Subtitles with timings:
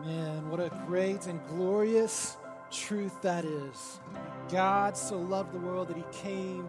[0.00, 0.50] Amen.
[0.50, 2.36] What a great and glorious
[2.70, 4.00] truth that is.
[4.50, 6.68] God so loved the world that he came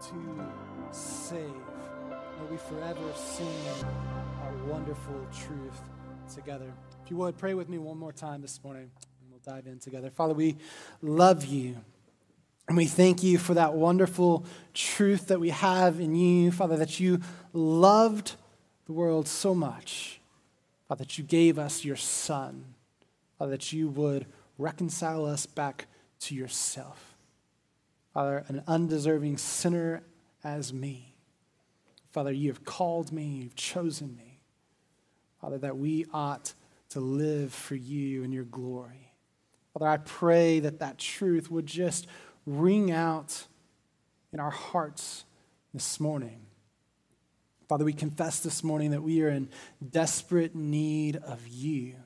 [0.00, 0.46] to
[0.90, 1.40] save.
[1.40, 3.46] May we forever sing
[4.42, 5.80] our wonderful truth
[6.32, 6.72] together.
[7.04, 8.90] If you would, pray with me one more time this morning,
[9.20, 10.10] and we'll dive in together.
[10.10, 10.56] Father, we
[11.02, 11.76] love you.
[12.68, 14.44] And we thank you for that wonderful
[14.74, 17.20] truth that we have in you, Father, that you
[17.54, 18.34] loved
[18.88, 20.18] the world so much,
[20.88, 22.64] Father, that you gave us your Son,
[23.38, 24.24] Father, that you would
[24.56, 25.86] reconcile us back
[26.20, 27.14] to yourself.
[28.14, 30.02] Father, an undeserving sinner
[30.42, 31.14] as me.
[32.10, 34.40] Father, you have called me, you've chosen me.
[35.38, 36.54] Father, that we ought
[36.88, 39.12] to live for you in your glory.
[39.74, 42.06] Father, I pray that that truth would just
[42.46, 43.46] ring out
[44.32, 45.26] in our hearts
[45.74, 46.47] this morning.
[47.68, 49.50] Father, we confess this morning that we are in
[49.86, 51.96] desperate need of you.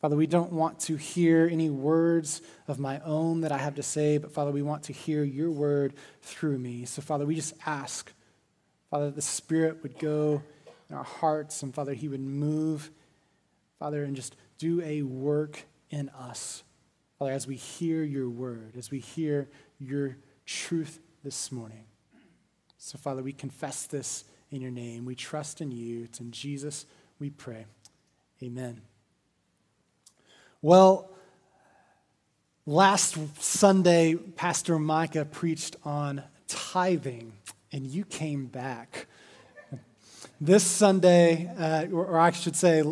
[0.00, 3.84] Father, we don't want to hear any words of my own that I have to
[3.84, 6.86] say, but Father, we want to hear your word through me.
[6.86, 8.12] So, Father, we just ask,
[8.90, 10.42] Father, that the Spirit would go
[10.88, 12.90] in our hearts and, Father, He would move,
[13.78, 16.64] Father, and just do a work in us.
[17.16, 21.84] Father, as we hear your word, as we hear your truth this morning.
[22.76, 25.04] So, Father, we confess this in your name.
[25.04, 26.04] We trust in you.
[26.04, 26.86] It's in Jesus
[27.20, 27.66] we pray.
[28.42, 28.80] Amen.
[30.62, 31.10] Well,
[32.66, 37.34] last Sunday, Pastor Micah preached on tithing,
[37.72, 39.06] and you came back.
[40.40, 42.82] This Sunday, uh, or I should say,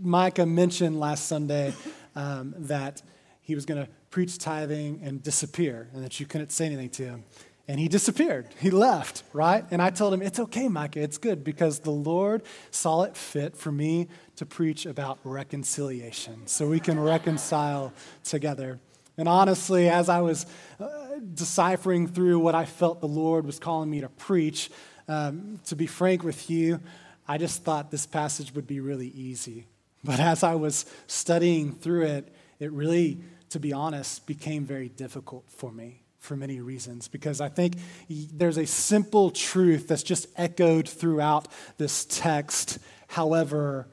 [0.00, 1.72] Micah mentioned last Sunday
[2.16, 3.02] um, that
[3.40, 7.04] he was going to preach tithing and disappear, and that you couldn't say anything to
[7.04, 7.24] him.
[7.72, 8.48] And he disappeared.
[8.58, 9.64] He left, right?
[9.70, 11.00] And I told him, It's okay, Micah.
[11.00, 16.68] It's good because the Lord saw it fit for me to preach about reconciliation so
[16.68, 18.78] we can reconcile together.
[19.16, 20.44] And honestly, as I was
[20.78, 20.86] uh,
[21.32, 24.70] deciphering through what I felt the Lord was calling me to preach,
[25.08, 26.78] um, to be frank with you,
[27.26, 29.64] I just thought this passage would be really easy.
[30.04, 35.44] But as I was studying through it, it really, to be honest, became very difficult
[35.48, 37.74] for me for many reasons because I think
[38.08, 42.78] there's a simple truth that's just echoed throughout this text.
[43.08, 43.88] However,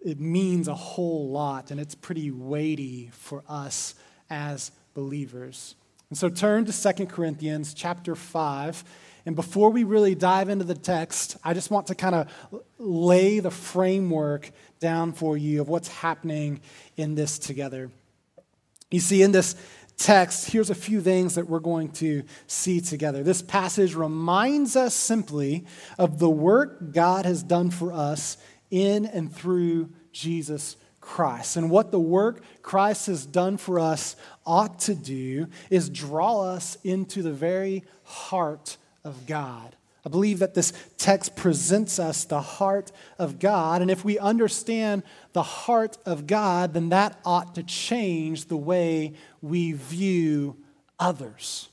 [0.00, 3.94] it means a whole lot and it's pretty weighty for us
[4.30, 5.74] as believers.
[6.08, 8.82] And so turn to Second Corinthians chapter 5.
[9.26, 13.40] And before we really dive into the text, I just want to kind of lay
[13.40, 16.60] the framework down for you of what's happening
[16.96, 17.90] in this together.
[18.90, 19.56] You see, in this
[19.96, 23.22] text, here's a few things that we're going to see together.
[23.22, 25.64] This passage reminds us simply
[25.98, 28.36] of the work God has done for us
[28.70, 31.56] in and through Jesus Christ.
[31.56, 34.16] And what the work Christ has done for us
[34.46, 39.76] ought to do is draw us into the very heart of God.
[40.04, 43.82] I believe that this text presents us the heart of God.
[43.82, 49.14] And if we understand the heart of God, then that ought to change the way
[49.40, 50.56] we view
[50.98, 51.68] others.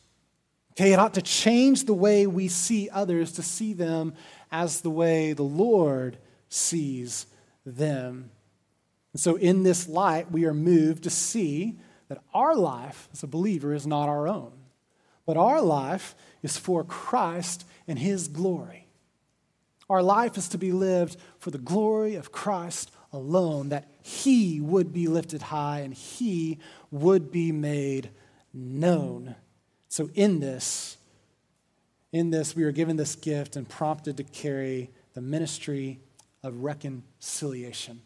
[0.73, 4.13] Okay, it ought to change the way we see others to see them
[4.51, 6.17] as the way the Lord
[6.49, 7.25] sees
[7.65, 8.31] them.
[9.11, 13.27] And so, in this light, we are moved to see that our life as a
[13.27, 14.53] believer is not our own,
[15.29, 18.87] but our life is for Christ and His glory.
[19.87, 24.91] Our life is to be lived for the glory of Christ alone, that He would
[24.91, 26.57] be lifted high and He
[26.89, 28.09] would be made
[28.55, 29.35] known.
[29.87, 30.97] So, in this,
[32.11, 35.99] in this, we are given this gift and prompted to carry the ministry
[36.41, 38.01] of reconciliation.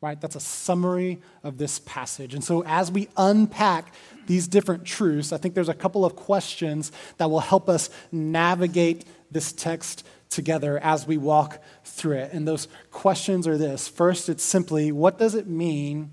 [0.00, 0.20] Right?
[0.20, 2.32] That's a summary of this passage.
[2.32, 3.92] And so, as we unpack
[4.26, 9.04] these different truths, I think there's a couple of questions that will help us navigate
[9.30, 12.32] this text together as we walk through it.
[12.32, 16.12] And those questions are this first, it's simply what does it mean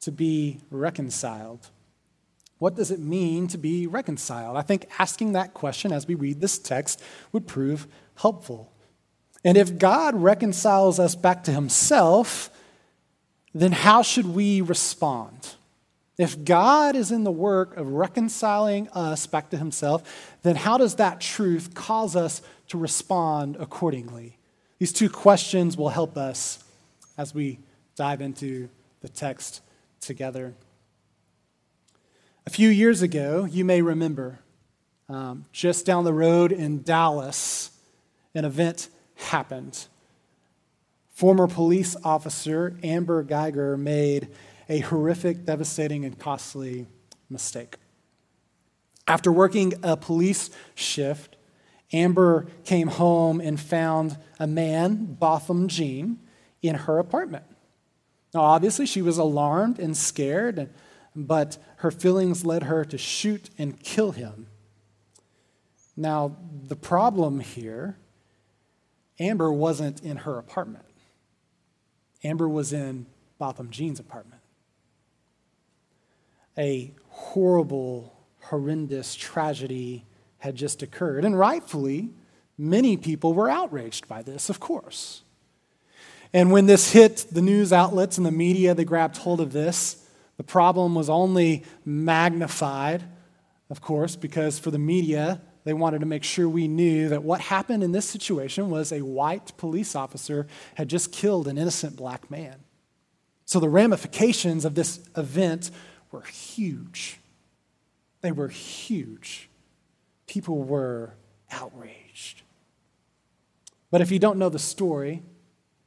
[0.00, 1.70] to be reconciled?
[2.58, 4.56] What does it mean to be reconciled?
[4.56, 7.02] I think asking that question as we read this text
[7.32, 7.86] would prove
[8.16, 8.72] helpful.
[9.44, 12.50] And if God reconciles us back to himself,
[13.54, 15.54] then how should we respond?
[16.18, 20.96] If God is in the work of reconciling us back to himself, then how does
[20.96, 24.38] that truth cause us to respond accordingly?
[24.78, 26.62] These two questions will help us
[27.16, 27.58] as we
[27.96, 28.68] dive into
[29.00, 29.60] the text
[30.00, 30.54] together.
[32.46, 34.40] A few years ago, you may remember,
[35.08, 37.70] um, just down the road in Dallas,
[38.34, 39.86] an event happened
[41.14, 44.28] Former police officer Amber Guyger made
[44.68, 46.86] a horrific, devastating, and costly
[47.30, 47.76] mistake.
[49.06, 51.36] After working a police shift,
[51.92, 56.18] Amber came home and found a man, Botham Jean,
[56.62, 57.44] in her apartment.
[58.32, 60.70] Now, obviously, she was alarmed and scared,
[61.14, 64.48] but her feelings led her to shoot and kill him.
[65.96, 66.36] Now,
[66.66, 67.98] the problem here
[69.20, 70.84] Amber wasn't in her apartment,
[72.24, 73.06] Amber was in
[73.38, 74.40] Botham Jean's apartment.
[76.56, 80.04] A horrible, horrendous tragedy
[80.38, 82.10] had just occurred, and rightfully,
[82.56, 85.22] many people were outraged by this, of course.
[86.32, 90.04] And when this hit the news outlets and the media, they grabbed hold of this.
[90.36, 93.04] The problem was only magnified,
[93.70, 97.40] of course, because for the media, they wanted to make sure we knew that what
[97.40, 102.30] happened in this situation was a white police officer had just killed an innocent black
[102.30, 102.56] man.
[103.46, 105.70] So the ramifications of this event
[106.10, 107.18] were huge.
[108.20, 109.48] They were huge.
[110.26, 111.14] People were
[111.50, 112.42] outraged.
[113.90, 115.22] But if you don't know the story,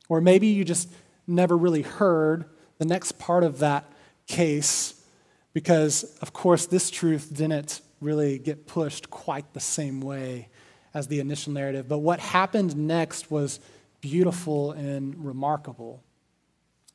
[0.09, 0.89] or maybe you just
[1.27, 2.45] never really heard
[2.77, 3.91] the next part of that
[4.27, 5.03] case
[5.53, 10.49] because, of course, this truth didn't really get pushed quite the same way
[10.93, 11.87] as the initial narrative.
[11.87, 13.59] But what happened next was
[14.01, 16.03] beautiful and remarkable.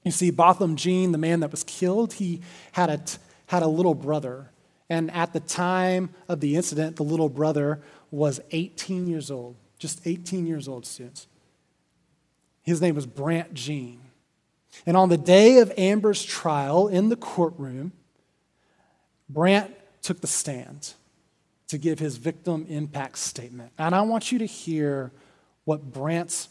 [0.04, 2.40] You see, Botham Jean, the man that was killed, he
[2.72, 3.00] had a,
[3.46, 4.50] had a little brother.
[4.88, 10.06] And at the time of the incident, the little brother was 18 years old, just
[10.06, 11.26] 18 years old, students.
[12.62, 14.00] His name was Brandt Jean.
[14.87, 17.93] And on the day of Amber's trial in the courtroom,
[19.28, 20.94] Brandt took the stand
[21.69, 23.72] to give his victim impact statement.
[23.78, 25.10] And I want you to hear
[25.64, 26.49] what Brandt's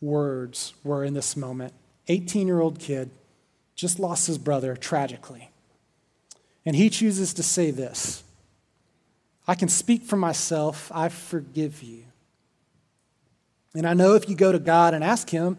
[0.00, 1.72] words were in this moment.
[2.08, 3.10] 18 year old kid
[3.74, 5.50] just lost his brother tragically.
[6.66, 8.22] And he chooses to say this
[9.46, 12.04] I can speak for myself, I forgive you.
[13.74, 15.58] And I know if you go to God and ask Him,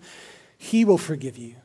[0.58, 1.56] He will forgive you.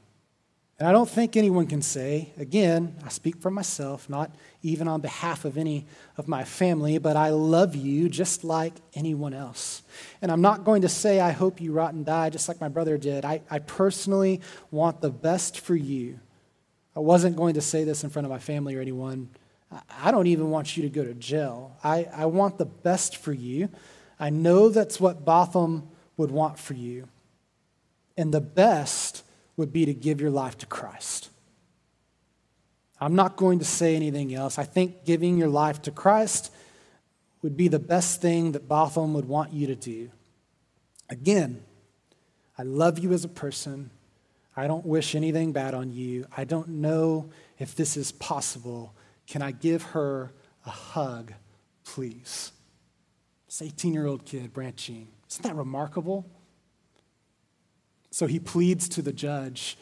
[0.79, 4.31] And I don't think anyone can say, again, I speak for myself, not
[4.63, 5.87] even on behalf of any
[6.17, 9.83] of my family, but I love you just like anyone else.
[10.21, 12.69] And I'm not going to say, I hope you rot and die just like my
[12.69, 13.25] brother did.
[13.25, 14.41] I, I personally
[14.71, 16.21] want the best for you.
[16.95, 19.31] I wasn't going to say this in front of my family or anyone.
[20.03, 21.77] I don't even want you to go to jail.
[21.83, 23.69] I, I want the best for you.
[24.19, 27.09] I know that's what Botham would want for you.
[28.17, 29.25] And the best
[29.57, 31.30] would be to give your life to Christ.
[33.01, 34.59] I'm not going to say anything else.
[34.59, 36.53] I think giving your life to Christ
[37.43, 40.11] would be the best thing that Botham would want you to do.
[41.09, 41.63] Again,
[42.59, 43.91] I love you as a person.
[44.55, 46.27] I don't wish anything bad on you.
[46.37, 48.95] I don't know if this is possible.
[49.27, 50.33] Can I give her
[50.67, 51.33] a hug,
[51.85, 52.53] please?
[53.47, 55.09] This 18 year old kid, Jean.
[55.31, 56.29] Isn't that remarkable?
[58.11, 59.79] So he pleads to the judge,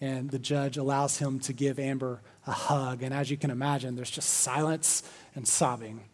[0.00, 3.02] and the judge allows him to give Amber a hug.
[3.02, 5.02] And as you can imagine, there's just silence
[5.34, 6.04] and sobbing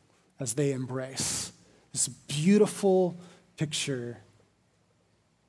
[0.40, 1.52] as they embrace.
[1.92, 3.16] This beautiful
[3.56, 4.18] picture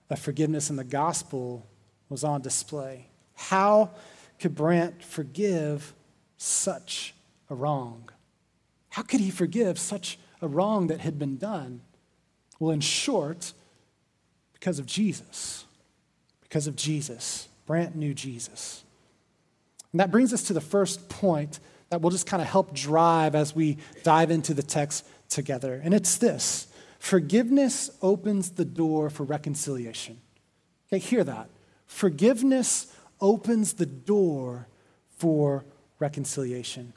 [0.09, 1.65] of forgiveness in the gospel
[2.09, 3.07] was on display.
[3.35, 3.91] How
[4.39, 5.93] could Brandt forgive
[6.37, 7.13] such
[7.49, 8.09] a wrong?
[8.89, 11.81] How could he forgive such a wrong that had been done?
[12.59, 13.53] Well, in short,
[14.53, 15.65] because of Jesus.
[16.41, 17.49] Because of Jesus.
[17.67, 18.83] Brandt knew Jesus.
[19.91, 21.59] And that brings us to the first point
[21.89, 25.79] that will just kind of help drive as we dive into the text together.
[25.83, 26.67] And it's this
[26.99, 30.19] forgiveness opens the door for reconciliation.
[30.87, 31.49] Okay, hear that.
[31.85, 34.67] Forgiveness opens the door
[35.17, 35.65] for
[35.99, 36.93] reconciliation.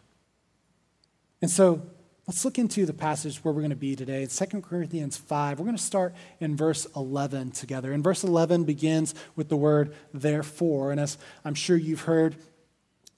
[1.42, 1.82] And so
[2.30, 4.22] Let's look into the passage where we're going to be today.
[4.22, 5.58] It's 2 Corinthians 5.
[5.58, 7.92] We're going to start in verse 11 together.
[7.92, 10.92] And verse 11 begins with the word therefore.
[10.92, 12.36] And as I'm sure you've heard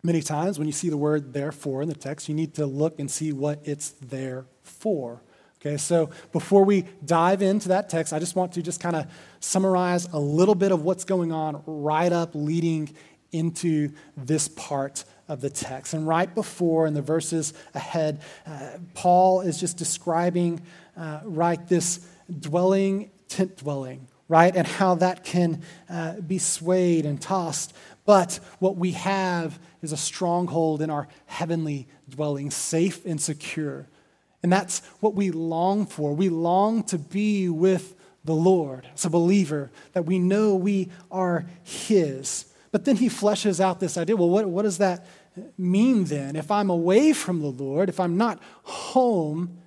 [0.03, 2.99] many times, when you see the word therefore in the text, you need to look
[2.99, 5.21] and see what it's there for.
[5.61, 9.13] Okay, so before we dive into that text, I just want to just kind of
[9.41, 12.89] summarize a little bit of what's going on right up leading
[13.31, 15.95] into this part of the text.
[15.95, 20.61] And right before, in the verses ahead, uh, Paul is just describing,
[20.95, 22.07] uh, right, this
[22.41, 27.73] dwelling, tent dwelling, right, and how that can uh, be swayed and tossed.
[28.05, 33.89] But what we have is a stronghold in our heavenly dwelling, safe and secure.
[34.43, 36.13] And that's what we long for.
[36.13, 41.47] We long to be with the Lord, as a believer, that we know we are
[41.63, 42.53] His.
[42.73, 45.07] But then he fleshes out this idea well, what, what does that
[45.57, 46.37] mean then?
[46.37, 49.59] If I'm away from the Lord, if I'm not home,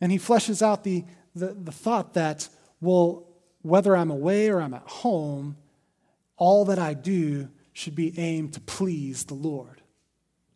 [0.00, 2.48] and he fleshes out the, the, the thought that,
[2.80, 3.26] well,
[3.62, 5.56] whether I'm away or I'm at home,
[6.36, 9.82] all that I do should be aimed to please the Lord.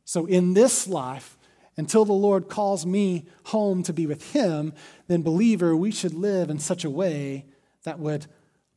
[0.04, 1.37] So in this life,
[1.76, 4.73] until the Lord calls me home to be with Him,
[5.06, 7.47] then, believer, we should live in such a way
[7.85, 8.26] that would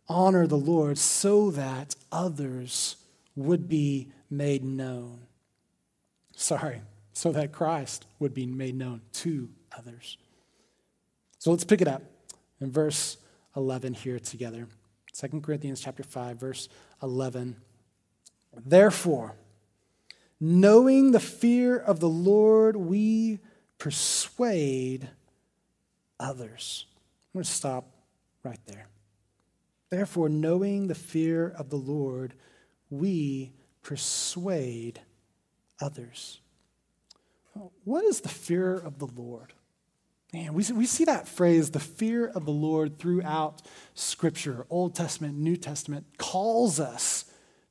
[0.07, 2.97] honor the Lord so that others
[3.35, 5.21] would be made known.
[6.41, 6.81] Sorry,
[7.13, 10.17] so that Christ would be made known to others.
[11.37, 12.01] So let's pick it up
[12.59, 13.17] in verse
[13.55, 14.67] 11 here together.
[15.13, 16.67] 2 Corinthians chapter 5 verse
[17.03, 17.57] 11.
[18.65, 19.35] Therefore,
[20.43, 23.37] Knowing the fear of the Lord, we
[23.77, 25.07] persuade
[26.19, 26.87] others.
[27.25, 27.85] I'm going to stop
[28.43, 28.87] right there.
[29.91, 32.33] Therefore, knowing the fear of the Lord,
[32.89, 33.51] we
[33.83, 34.99] persuade
[35.81, 36.39] others.
[37.83, 39.53] What is the fear of the Lord?
[40.33, 43.61] Man, we, we see that phrase, the fear of the Lord, throughout
[43.95, 44.65] Scripture.
[44.69, 47.25] Old Testament, New Testament calls us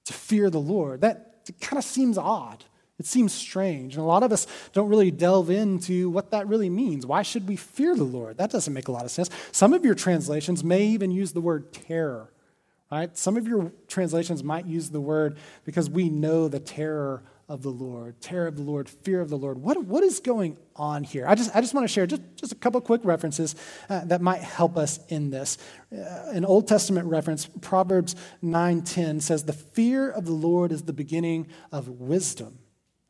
[0.05, 1.00] to fear the Lord.
[1.00, 2.64] That kind of seems odd.
[2.99, 3.95] It seems strange.
[3.95, 7.07] And a lot of us don't really delve into what that really means.
[7.07, 8.37] Why should we fear the Lord?
[8.37, 9.31] That doesn't make a lot of sense.
[9.52, 12.31] Some of your translations may even use the word terror,
[12.93, 13.17] right?
[13.17, 17.71] Some of your translations might use the word because we know the terror of the
[17.71, 19.59] Lord, terror of the Lord, fear of the Lord.
[19.59, 21.26] What, what is going on here?
[21.26, 23.57] I just, I just want to share just, just a couple quick references
[23.88, 25.59] uh, that might help us in this.
[25.92, 28.14] Uh, an Old Testament reference, Proverbs
[28.45, 32.61] 9.10 says, the fear of the Lord is the beginning of wisdom.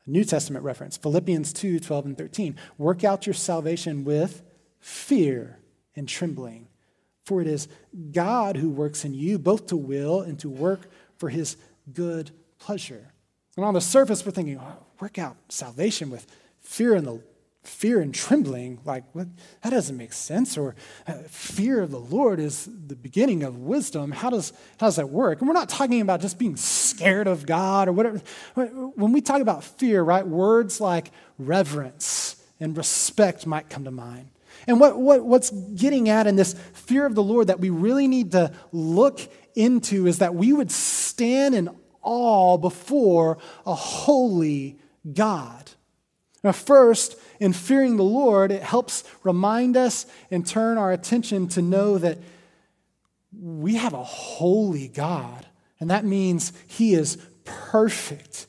[0.07, 2.57] A New Testament reference, Philippians 2, 12 and 13.
[2.79, 4.43] Work out your salvation with
[4.79, 5.59] fear
[5.95, 6.67] and trembling.
[7.27, 7.69] For it is
[8.11, 11.59] God who works in you both to will and to work for his
[11.93, 13.10] good pleasure.
[13.61, 16.27] And on the surface, we're thinking, oh, work out salvation with
[16.63, 17.23] fear and the
[17.63, 18.81] fear and trembling.
[18.87, 19.29] Like, what?
[19.63, 20.57] that doesn't make sense.
[20.57, 20.75] Or
[21.07, 24.13] uh, fear of the Lord is the beginning of wisdom.
[24.13, 25.41] How does, how does that work?
[25.41, 28.23] And we're not talking about just being scared of God or whatever.
[28.55, 34.31] When we talk about fear, right, words like reverence and respect might come to mind.
[34.69, 38.09] And what, what, what's getting at in this fear of the Lord that we really
[38.09, 39.21] need to look
[39.55, 41.69] into is that we would stand in
[42.03, 44.79] all before a holy
[45.13, 45.71] God.
[46.43, 51.63] Now, first, in fearing the Lord, it helps remind us and turn our attention to
[51.63, 52.19] know that
[53.39, 55.47] we have a holy God.
[55.79, 58.47] And that means He is perfect.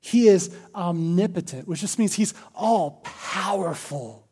[0.00, 4.26] He is omnipotent, which just means He's all powerful.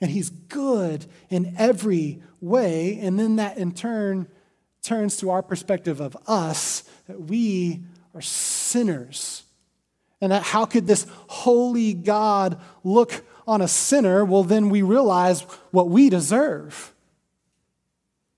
[0.00, 2.98] And He's good in every way.
[3.00, 4.28] And then that in turn
[4.82, 7.82] turns to our perspective of us that we
[8.14, 9.42] are sinners.
[10.20, 14.24] And that how could this holy God look on a sinner?
[14.24, 16.94] Well, then we realize what we deserve.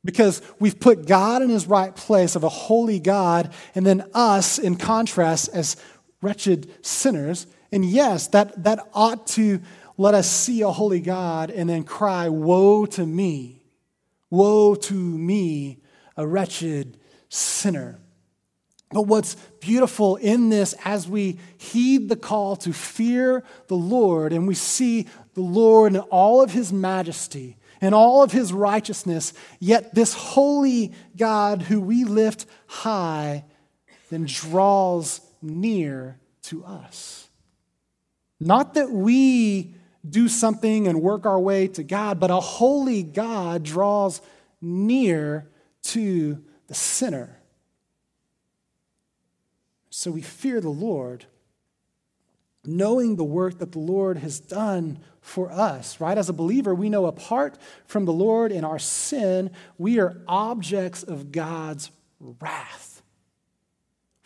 [0.04, 4.58] Because we've put God in his right place of a holy God, and then us
[4.58, 5.76] in contrast as
[6.22, 7.46] wretched sinners.
[7.72, 9.60] And yes, that, that ought to
[9.96, 13.62] let us see a holy God and then cry, Woe to me!
[14.30, 15.78] Woe to me,
[16.16, 18.00] a wretched sinner.
[18.96, 24.48] But what's beautiful in this as we heed the call to fear the Lord and
[24.48, 29.94] we see the Lord in all of his majesty and all of his righteousness, yet
[29.94, 33.44] this holy God who we lift high
[34.08, 37.28] then draws near to us.
[38.40, 39.74] Not that we
[40.08, 44.22] do something and work our way to God, but a holy God draws
[44.62, 45.50] near
[45.82, 47.35] to the sinner.
[49.96, 51.24] So we fear the Lord,
[52.66, 56.18] knowing the work that the Lord has done for us, right?
[56.18, 61.02] As a believer, we know apart from the Lord in our sin, we are objects
[61.02, 63.00] of God's wrath.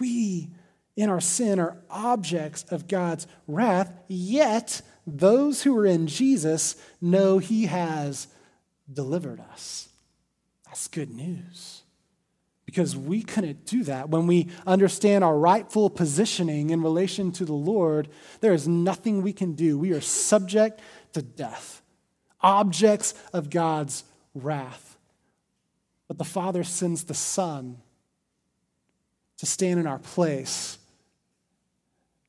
[0.00, 0.48] We,
[0.96, 7.38] in our sin, are objects of God's wrath, yet those who are in Jesus know
[7.38, 8.26] He has
[8.92, 9.88] delivered us.
[10.66, 11.84] That's good news
[12.70, 14.10] because we couldn't do that.
[14.10, 18.08] When we understand our rightful positioning in relation to the Lord,
[18.42, 19.76] there is nothing we can do.
[19.76, 20.80] We are subject
[21.14, 21.82] to death,
[22.40, 24.04] objects of God's
[24.36, 24.96] wrath.
[26.06, 27.78] But the Father sends the Son
[29.38, 30.78] to stand in our place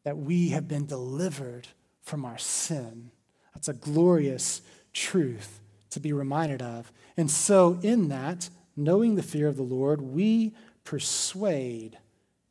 [0.05, 1.67] that we have been delivered
[2.01, 3.11] from our sin.
[3.53, 5.59] That's a glorious truth
[5.91, 6.91] to be reminded of.
[7.15, 11.97] And so, in that, knowing the fear of the Lord, we persuade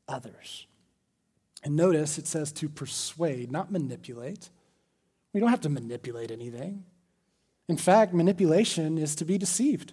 [0.08, 0.66] others.
[1.62, 4.50] And notice it says to persuade, not manipulate.
[5.32, 6.84] We don't have to manipulate anything.
[7.68, 9.92] In fact, manipulation is to be deceived.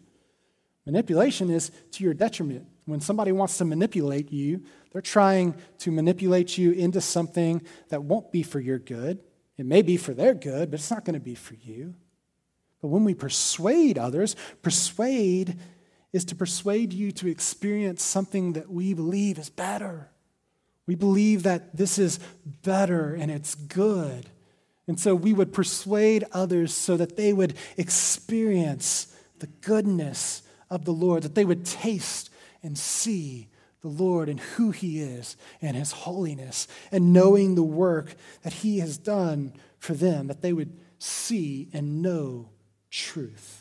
[0.85, 2.65] Manipulation is to your detriment.
[2.85, 8.31] When somebody wants to manipulate you, they're trying to manipulate you into something that won't
[8.31, 9.19] be for your good.
[9.57, 11.93] It may be for their good, but it's not going to be for you.
[12.81, 15.59] But when we persuade others, persuade
[16.17, 20.09] is to persuade you to experience something that we believe is better.
[20.87, 22.19] We believe that this is
[22.63, 24.29] better and it's good.
[24.87, 30.93] And so we would persuade others so that they would experience the goodness of the
[30.93, 32.31] Lord, that they would taste
[32.63, 33.47] and see
[33.81, 38.79] the Lord and who He is and His holiness, and knowing the work that He
[38.79, 42.49] has done for them, that they would see and know
[42.89, 43.56] truth.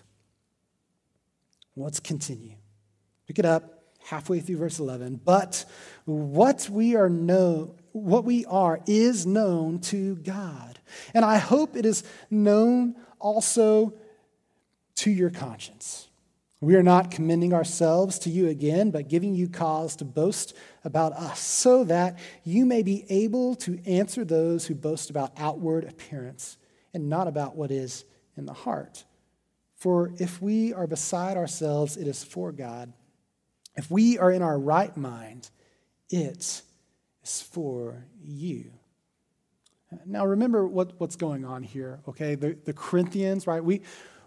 [1.76, 2.56] Let's continue.
[3.26, 5.21] Pick it up halfway through verse 11.
[5.25, 5.64] But
[6.04, 10.78] what we are know, what we are is known to God.
[11.12, 13.95] And I hope it is known also
[14.97, 16.09] to your conscience.
[16.62, 20.54] We are not commending ourselves to you again, but giving you cause to boast
[20.85, 25.85] about us, so that you may be able to answer those who boast about outward
[25.85, 26.56] appearance
[26.95, 28.06] and not about what is
[28.38, 29.04] in the heart.
[29.76, 32.92] For if we are beside ourselves, it is for God.
[33.76, 35.50] If we are in our right mind,
[36.09, 36.62] it
[37.23, 38.73] is for you.
[40.04, 42.35] Now, remember what, what's going on here, okay?
[42.35, 43.62] The, the Corinthians, right?
[43.62, 43.83] We,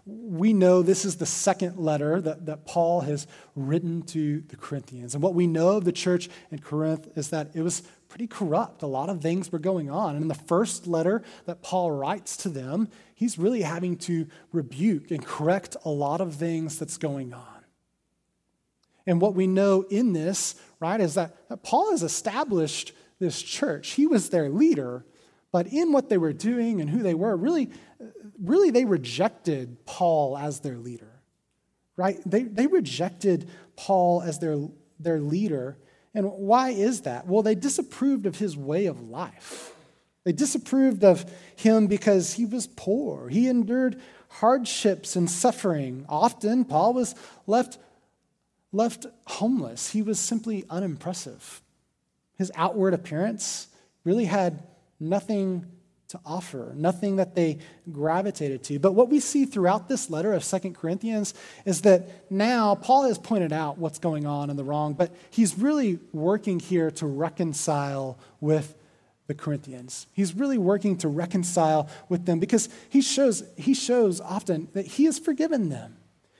[0.06, 5.14] we know this is the second letter that, that Paul has written to the Corinthians.
[5.14, 8.82] And what we know of the church in Corinth is that it was pretty corrupt.
[8.82, 10.14] A lot of things were going on.
[10.14, 12.88] And in the first letter that Paul writes to them,
[13.20, 17.64] he's really having to rebuke and correct a lot of things that's going on.
[19.06, 23.90] And what we know in this, right, is that, that Paul has established this church.
[23.90, 25.04] He was their leader,
[25.52, 27.70] but in what they were doing and who they were, really,
[28.42, 31.20] really they rejected Paul as their leader,
[31.96, 32.18] right?
[32.24, 34.56] They, they rejected Paul as their,
[34.98, 35.76] their leader.
[36.14, 37.26] And why is that?
[37.26, 39.74] Well, they disapproved of his way of life.
[40.30, 43.28] They disapproved of him because he was poor.
[43.28, 46.06] He endured hardships and suffering.
[46.08, 47.16] Often, Paul was
[47.48, 47.78] left,
[48.70, 49.90] left homeless.
[49.90, 51.62] He was simply unimpressive.
[52.38, 53.66] His outward appearance
[54.04, 54.62] really had
[55.00, 55.66] nothing
[56.10, 57.58] to offer, nothing that they
[57.90, 58.78] gravitated to.
[58.78, 63.18] But what we see throughout this letter of Second Corinthians is that now Paul has
[63.18, 68.16] pointed out what's going on in the wrong, but he's really working here to reconcile
[68.40, 68.76] with
[69.30, 70.08] the Corinthians.
[70.12, 75.04] He's really working to reconcile with them because he shows, he shows often that he
[75.04, 75.96] has forgiven them.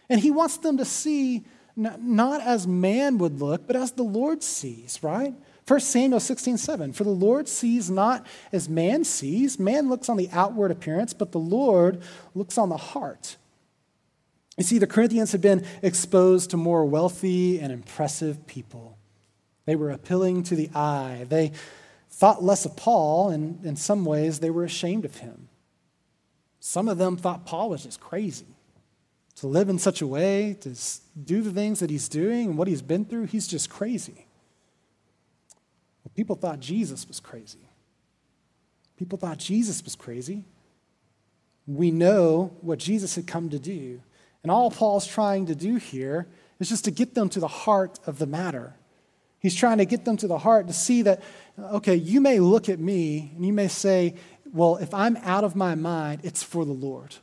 [0.09, 1.44] And he wants them to see
[1.76, 5.33] not as man would look, but as the Lord sees, right?
[5.68, 6.92] 1 Samuel 16, 7.
[6.92, 9.57] For the Lord sees not as man sees.
[9.57, 12.03] Man looks on the outward appearance, but the Lord
[12.35, 13.37] looks on the heart.
[14.59, 18.98] You see, the Corinthians had been exposed to more wealthy and impressive people.
[19.64, 21.26] They were appealing to the eye.
[21.29, 21.53] They
[22.20, 25.48] thought less of Paul, and in some ways, they were ashamed of him.
[26.61, 28.44] Some of them thought Paul was just crazy.
[29.37, 30.76] To live in such a way, to
[31.24, 34.26] do the things that he's doing and what he's been through, he's just crazy.
[36.04, 37.70] Well, people thought Jesus was crazy.
[38.98, 40.44] People thought Jesus was crazy.
[41.66, 44.02] We know what Jesus had come to do.
[44.42, 46.28] And all Paul's trying to do here
[46.59, 48.74] is just to get them to the heart of the matter.
[49.40, 51.22] He's trying to get them to the heart to see that,
[51.59, 54.14] okay, you may look at me and you may say,
[54.53, 57.16] well, if I'm out of my mind, it's for the Lord.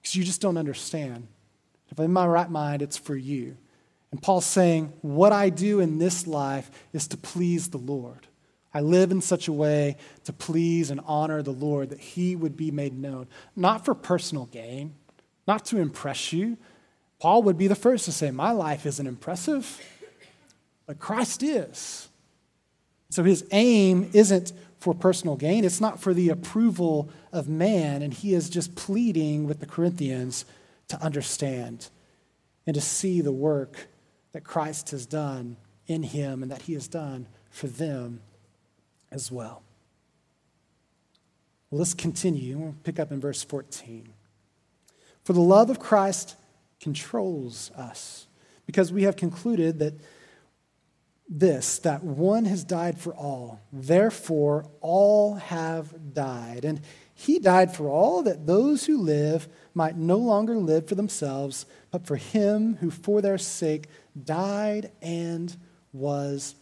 [0.00, 1.28] Because you just don't understand.
[1.90, 3.56] If I'm in my right mind, it's for you.
[4.10, 8.26] And Paul's saying, What I do in this life is to please the Lord.
[8.74, 12.56] I live in such a way to please and honor the Lord that he would
[12.56, 14.94] be made known, not for personal gain,
[15.46, 16.56] not to impress you.
[17.20, 19.80] Paul would be the first to say, My life isn't impressive,
[20.86, 22.08] but Christ is.
[23.10, 28.12] So his aim isn't for personal gain, it's not for the approval of man, and
[28.12, 30.44] he is just pleading with the Corinthians
[30.88, 31.88] to understand
[32.66, 33.88] and to see the work
[34.32, 38.20] that Christ has done in him and that he has done for them
[39.10, 39.62] as well.
[41.70, 42.58] well let's continue.
[42.58, 44.08] We'll pick up in verse 14.
[45.22, 46.36] For the love of Christ
[46.80, 48.26] controls us,
[48.66, 49.94] because we have concluded that
[51.38, 56.64] this, that one has died for all, therefore all have died.
[56.64, 56.80] And
[57.14, 62.06] He died for all that those who live might no longer live for themselves, but
[62.06, 63.86] for him who for their sake
[64.24, 65.56] died and
[65.92, 66.54] was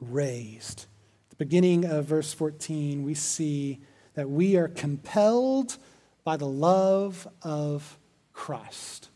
[0.00, 0.80] raised.
[1.26, 3.80] At the beginning of verse 14, we see
[4.14, 5.78] that we are compelled
[6.24, 7.98] by the love of
[8.32, 9.08] Christ.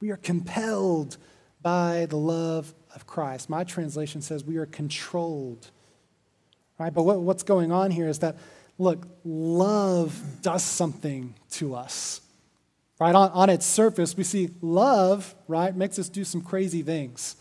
[0.00, 1.18] We are compelled
[1.62, 3.48] by the love of Christ.
[3.48, 5.70] My translation says we are controlled.
[6.78, 6.92] Right?
[6.92, 8.36] But what, what's going on here is that,
[8.78, 12.20] look, love does something to us.
[12.98, 13.14] Right?
[13.14, 17.36] On, on its surface, we see love, right, makes us do some crazy things.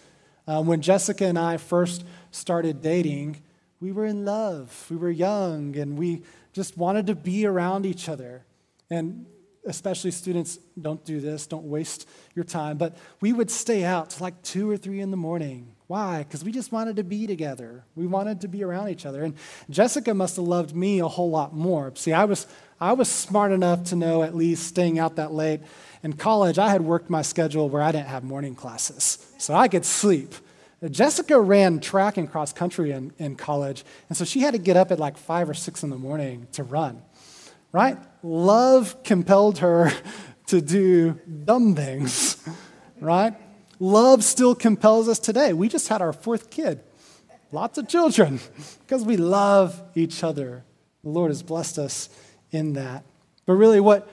[0.47, 3.41] Um, when Jessica and I first started dating,
[3.79, 4.87] we were in love.
[4.89, 8.43] We were young and we just wanted to be around each other.
[8.89, 9.25] And
[9.65, 12.77] especially students, don't do this, don't waste your time.
[12.77, 15.75] But we would stay out till like two or three in the morning.
[15.87, 16.19] Why?
[16.19, 17.83] Because we just wanted to be together.
[17.95, 19.23] We wanted to be around each other.
[19.23, 19.35] And
[19.69, 21.91] Jessica must have loved me a whole lot more.
[21.95, 22.47] See, I was,
[22.79, 25.61] I was smart enough to know at least staying out that late.
[26.01, 29.67] In college, I had worked my schedule where I didn't have morning classes, so I
[29.67, 30.33] could sleep.
[30.89, 34.77] Jessica ran track and cross country in, in college, and so she had to get
[34.77, 37.03] up at like five or six in the morning to run,
[37.71, 37.97] right?
[38.23, 39.91] Love compelled her
[40.47, 42.37] to do dumb things,
[42.99, 43.35] right?
[43.79, 45.53] Love still compels us today.
[45.53, 46.81] We just had our fourth kid,
[47.51, 48.39] lots of children,
[48.81, 50.63] because we love each other.
[51.03, 52.09] The Lord has blessed us
[52.51, 53.03] in that.
[53.45, 54.07] But really, what,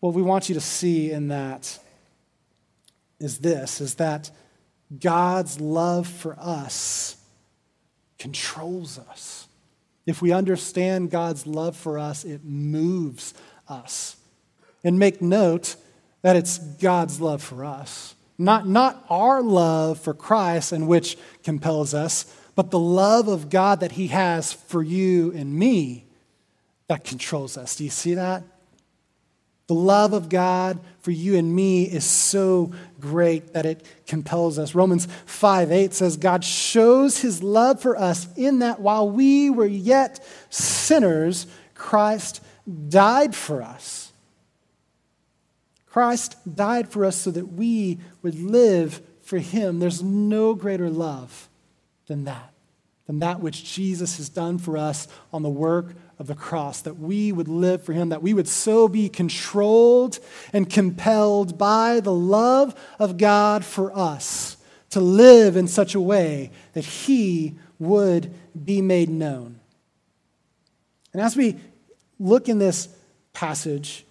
[0.00, 1.78] what we want you to see in that
[3.20, 4.30] is this is that
[4.98, 7.16] God's love for us
[8.18, 9.39] controls us.
[10.10, 13.32] If we understand God's love for us, it moves
[13.68, 14.16] us.
[14.82, 15.76] And make note
[16.22, 18.16] that it's God's love for us.
[18.36, 23.78] Not, not our love for Christ, and which compels us, but the love of God
[23.80, 26.06] that He has for you and me
[26.88, 27.76] that controls us.
[27.76, 28.42] Do you see that?
[29.70, 34.74] The love of God for you and me is so great that it compels us.
[34.74, 39.64] Romans 5 8 says, God shows his love for us in that while we were
[39.64, 42.42] yet sinners, Christ
[42.88, 44.10] died for us.
[45.86, 49.78] Christ died for us so that we would live for him.
[49.78, 51.48] There's no greater love
[52.08, 52.52] than that,
[53.06, 56.98] than that which Jesus has done for us on the work of the cross, that
[56.98, 60.20] we would live for Him, that we would so be controlled
[60.52, 64.58] and compelled by the love of God for us
[64.90, 69.58] to live in such a way that He would be made known.
[71.14, 71.56] And as we
[72.18, 72.88] look in this
[73.32, 74.04] passage,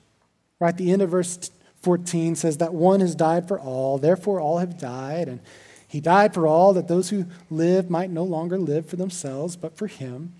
[0.60, 1.52] right, the end of verse
[1.84, 5.42] 14 says that one has died for all, therefore all have died, and
[5.88, 9.78] he died for all that those who live might no longer live for themselves, but
[9.78, 10.34] for him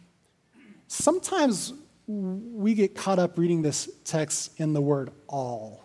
[0.90, 1.74] sometimes
[2.08, 5.84] we get caught up reading this text in the word all.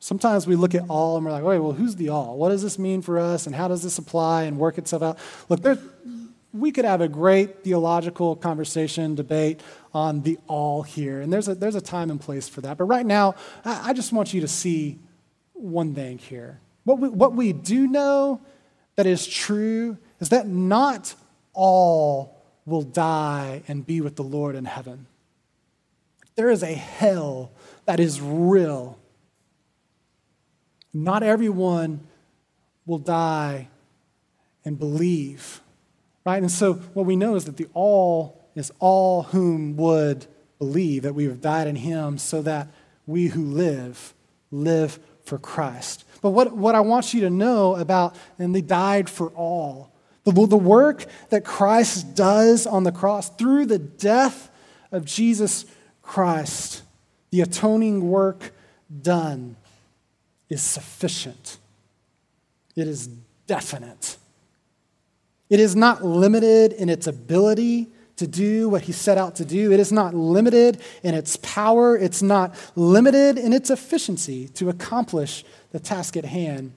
[0.00, 2.36] Sometimes we look at all and we're like, wait, well, who's the all?
[2.36, 3.46] What does this mean for us?
[3.46, 5.18] And how does this apply and work itself out?
[5.48, 5.78] Look, there,
[6.52, 9.60] we could have a great theological conversation, debate
[9.94, 11.20] on the all here.
[11.20, 12.78] And there's a, there's a time and place for that.
[12.78, 14.98] But right now, I, I just want you to see
[15.52, 16.58] one thing here.
[16.82, 18.40] What we, what we do know
[18.96, 21.14] that is true is that not
[21.52, 25.06] all will die and be with the Lord in heaven.
[26.34, 27.50] There is a hell
[27.84, 28.98] that is real.
[30.94, 32.00] Not everyone
[32.86, 33.68] will die
[34.64, 35.60] and believe,
[36.24, 36.40] right?
[36.40, 40.26] And so what we know is that the all is all whom would
[40.58, 42.68] believe that we have died in him so that
[43.06, 44.14] we who live,
[44.50, 46.04] live for Christ.
[46.20, 49.91] But what, what I want you to know about, and they died for all,
[50.24, 54.50] the, the work that Christ does on the cross through the death
[54.90, 55.64] of Jesus
[56.02, 56.82] Christ,
[57.30, 58.52] the atoning work
[59.00, 59.56] done,
[60.48, 61.58] is sufficient.
[62.76, 63.08] It is
[63.46, 64.16] definite.
[65.48, 69.72] It is not limited in its ability to do what he set out to do.
[69.72, 71.96] It is not limited in its power.
[71.96, 76.72] It's not limited in its efficiency to accomplish the task at hand.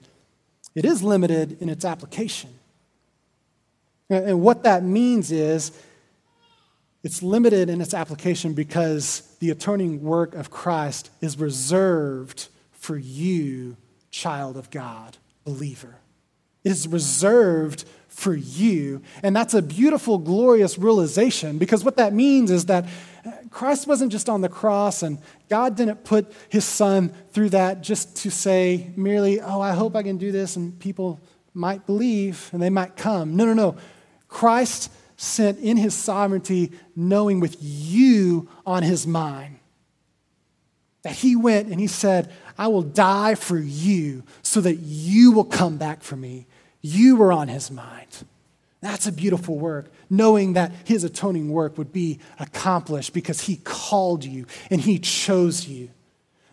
[0.74, 2.50] It is limited in its application.
[4.08, 5.72] And what that means is
[7.02, 13.76] it's limited in its application because the atoning work of Christ is reserved for you,
[14.10, 15.96] child of God, believer.
[16.64, 19.02] It is reserved for you.
[19.22, 22.86] And that's a beautiful, glorious realization because what that means is that
[23.50, 28.16] Christ wasn't just on the cross and God didn't put his son through that just
[28.18, 31.20] to say merely, oh, I hope I can do this and people
[31.54, 33.36] might believe and they might come.
[33.36, 33.76] No, no, no.
[34.28, 39.58] Christ sent in his sovereignty, knowing with you on his mind.
[41.02, 45.44] That he went and he said, I will die for you so that you will
[45.44, 46.46] come back for me.
[46.82, 48.24] You were on his mind.
[48.80, 54.24] That's a beautiful work, knowing that his atoning work would be accomplished because he called
[54.24, 55.90] you and he chose you.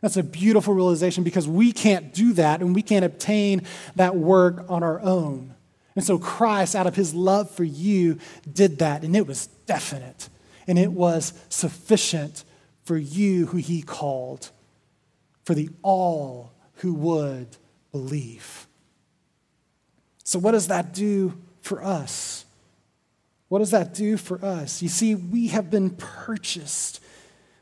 [0.02, 3.64] That's a beautiful realization because we can't do that and we can't obtain
[3.96, 5.53] that work on our own.
[5.96, 8.18] And so Christ, out of his love for you,
[8.52, 10.30] did that, and it was definite,
[10.68, 12.44] and it was sufficient
[12.84, 14.50] for you who he called,
[15.44, 17.48] for the all who would
[17.92, 18.68] believe.
[20.24, 22.46] So, what does that do for us?
[23.50, 24.82] What does that do for us?
[24.82, 27.02] You see, we have been purchased,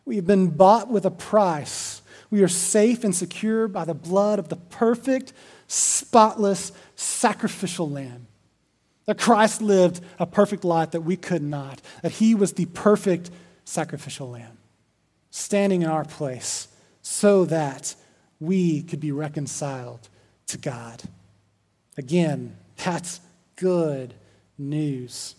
[0.06, 2.01] we have been bought with a price.
[2.32, 5.34] We are safe and secure by the blood of the perfect,
[5.68, 8.28] spotless, sacrificial lamb.
[9.06, 13.30] That Christ lived a perfect life that we could not, that he was the perfect
[13.66, 14.58] sacrificial lamb,
[15.30, 16.70] standing in our place
[17.02, 17.96] so that
[18.40, 20.08] we could be reconciled
[20.48, 21.04] to God.
[21.98, 23.20] Again, that's
[23.58, 24.14] good
[24.58, 25.36] news.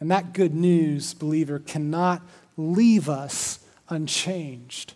[0.00, 2.22] And that good news, believer, cannot
[2.56, 4.94] leave us unchanged.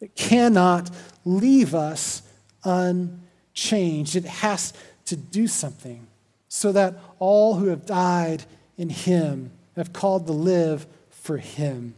[0.00, 0.90] It cannot
[1.24, 2.22] leave us
[2.64, 4.16] unchanged.
[4.16, 4.72] It has
[5.06, 6.06] to do something
[6.48, 8.44] so that all who have died
[8.76, 11.94] in him have called to live for him.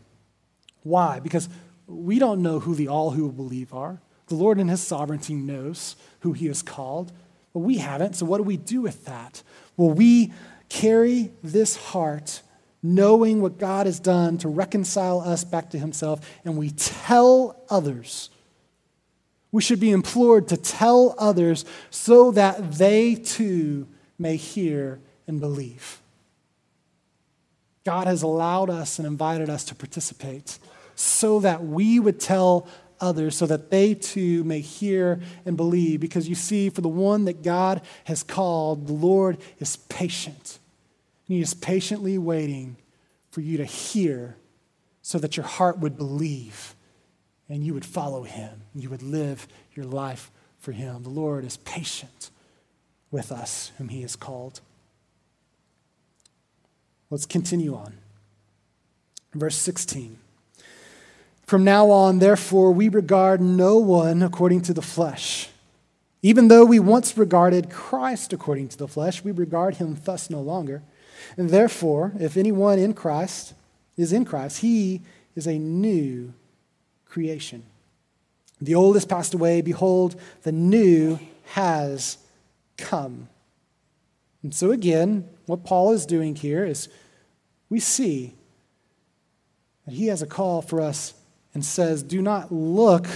[0.82, 1.20] Why?
[1.20, 1.48] Because
[1.86, 4.00] we don't know who the all who will believe are.
[4.28, 7.12] The Lord in his sovereignty knows who he has called,
[7.52, 8.14] but we haven't.
[8.14, 9.42] So what do we do with that?
[9.76, 10.32] Well, we
[10.68, 12.42] carry this heart
[12.82, 18.30] knowing what God has done to reconcile us back to himself, and we tell others.
[19.50, 23.88] We should be implored to tell others so that they too
[24.18, 26.00] may hear and believe.
[27.84, 30.58] God has allowed us and invited us to participate
[30.94, 32.68] so that we would tell
[33.00, 36.00] others, so that they too may hear and believe.
[36.00, 40.57] Because you see, for the one that God has called, the Lord is patient.
[41.28, 42.76] And He is patiently waiting
[43.30, 44.36] for you to hear
[45.02, 46.74] so that your heart would believe
[47.48, 48.62] and you would follow Him.
[48.72, 51.02] And You would live your life for Him.
[51.02, 52.30] The Lord is patient
[53.10, 54.60] with us, whom he has called.
[57.10, 57.94] Let's continue on.
[59.34, 60.18] Verse 16.
[61.46, 65.48] From now on, therefore, we regard no one according to the flesh.
[66.20, 70.40] Even though we once regarded Christ according to the flesh, we regard him thus no
[70.40, 70.82] longer.
[71.36, 73.54] And therefore, if anyone in Christ
[73.96, 75.02] is in Christ, he
[75.34, 76.32] is a new
[77.04, 77.64] creation.
[78.60, 79.60] The old has passed away.
[79.60, 82.18] Behold, the new has
[82.76, 83.28] come.
[84.42, 86.88] And so, again, what Paul is doing here is
[87.68, 88.34] we see
[89.86, 91.14] that he has a call for us
[91.54, 93.06] and says, Do not look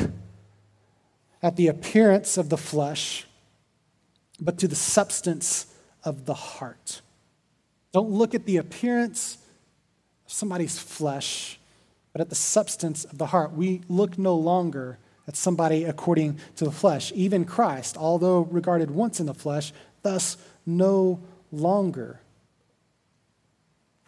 [1.42, 3.26] at the appearance of the flesh,
[4.40, 5.66] but to the substance
[6.04, 7.02] of the heart.
[7.92, 9.38] Don't look at the appearance
[10.26, 11.60] of somebody's flesh,
[12.12, 13.52] but at the substance of the heart.
[13.52, 17.12] We look no longer at somebody according to the flesh.
[17.14, 22.20] Even Christ, although regarded once in the flesh, thus no longer.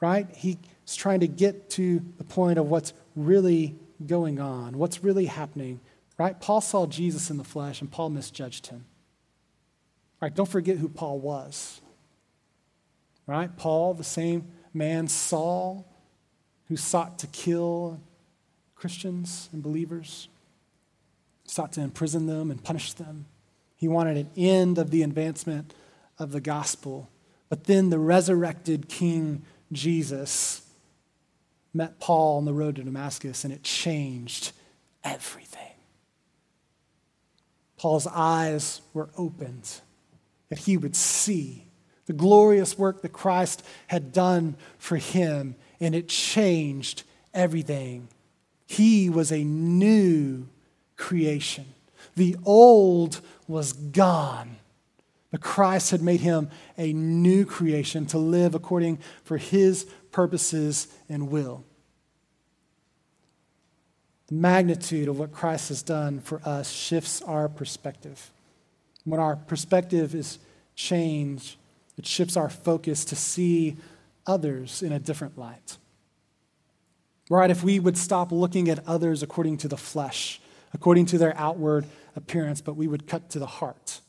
[0.01, 0.29] Right?
[0.35, 0.57] He's
[0.97, 5.81] trying to get to the point of what's really going on, what's really happening.
[6.19, 6.39] Right?
[6.39, 8.85] Paul saw Jesus in the flesh and Paul misjudged him.
[10.21, 10.35] Right?
[10.35, 11.81] Don't forget who Paul was.
[13.27, 13.55] Right?
[13.57, 15.87] Paul, the same man, Saul,
[16.69, 18.01] who sought to kill
[18.75, 20.29] Christians and believers
[21.47, 23.27] sought to imprison them and punish them.
[23.77, 25.75] He wanted an end of the advancement
[26.19, 27.11] of the gospel.
[27.49, 30.63] But then the resurrected King Jesus
[31.73, 34.53] met Paul on the road to Damascus, and it changed
[35.03, 35.61] everything.
[37.77, 39.81] Paul's eyes were opened
[40.49, 41.67] that he would see
[42.07, 48.09] the glorious work that Christ had done for him, and it changed everything.
[48.67, 50.49] He was a new
[50.97, 51.67] creation.
[52.17, 54.57] The old was gone.
[55.31, 61.29] But Christ had made him a new creation to live according for his purposes and
[61.29, 61.65] will.
[64.29, 68.31] The magnitude of what Christ has done for us shifts our perspective.
[69.05, 70.39] When our perspective is
[70.77, 71.57] changed,
[71.97, 73.77] it shifts our focus to see
[74.27, 75.79] others in a different light.
[77.31, 77.51] Right?
[77.51, 80.41] If we would stop looking at others according to the flesh
[80.75, 84.01] according to their outward appearance, but we would cut to the heart.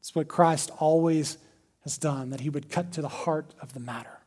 [0.00, 1.38] It's what Christ always
[1.84, 4.18] has done, that he would cut to the heart of the matter.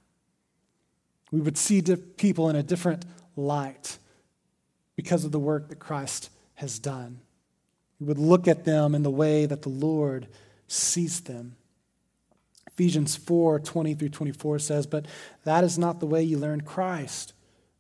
[1.31, 3.97] We would see people in a different light
[4.95, 7.19] because of the work that Christ has done.
[7.99, 10.27] We would look at them in the way that the Lord
[10.67, 11.57] sees them.
[12.75, 15.05] Ephesians 4 20 through 24 says, But
[15.45, 17.31] that is not the way you learned Christ,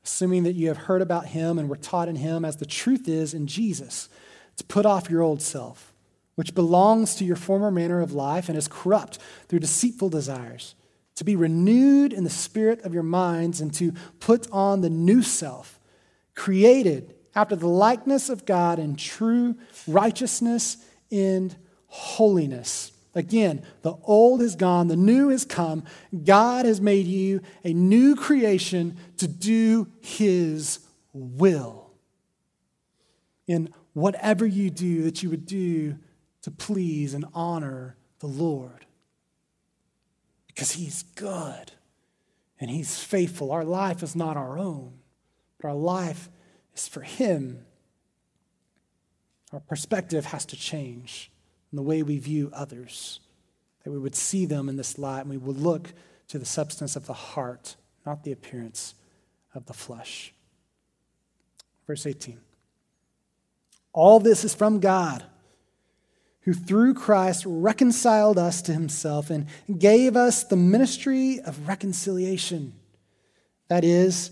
[0.05, 3.09] assuming that you have heard about him and were taught in him as the truth
[3.09, 4.07] is in Jesus,
[4.55, 5.93] to put off your old self,
[6.35, 10.75] which belongs to your former manner of life and is corrupt through deceitful desires,
[11.15, 15.21] to be renewed in the spirit of your minds and to put on the new
[15.21, 15.77] self,
[16.35, 19.55] created after the likeness of God in true
[19.89, 20.77] righteousness
[21.11, 21.53] and
[21.87, 22.93] holiness.
[23.15, 25.85] Again, the old is gone, the new has come.
[26.25, 30.79] God has made you a new creation to do his
[31.13, 31.91] will.
[33.47, 35.97] In whatever you do, that you would do
[36.41, 38.85] to please and honor the Lord.
[40.47, 41.71] Because he's good
[42.59, 43.51] and he's faithful.
[43.51, 44.99] Our life is not our own,
[45.61, 46.29] but our life
[46.75, 47.65] is for him.
[49.53, 51.31] Our perspective has to change
[51.75, 53.19] in the way we view others,
[53.83, 55.91] that we would see them in this light and we would look
[56.29, 58.95] to the substance of the heart, not the appearance
[59.53, 60.33] of the flesh.
[61.85, 62.39] Verse 18
[63.91, 65.25] All this is from God,
[66.43, 69.45] who through Christ reconciled us to himself and
[69.77, 72.71] gave us the ministry of reconciliation.
[73.67, 74.31] That is,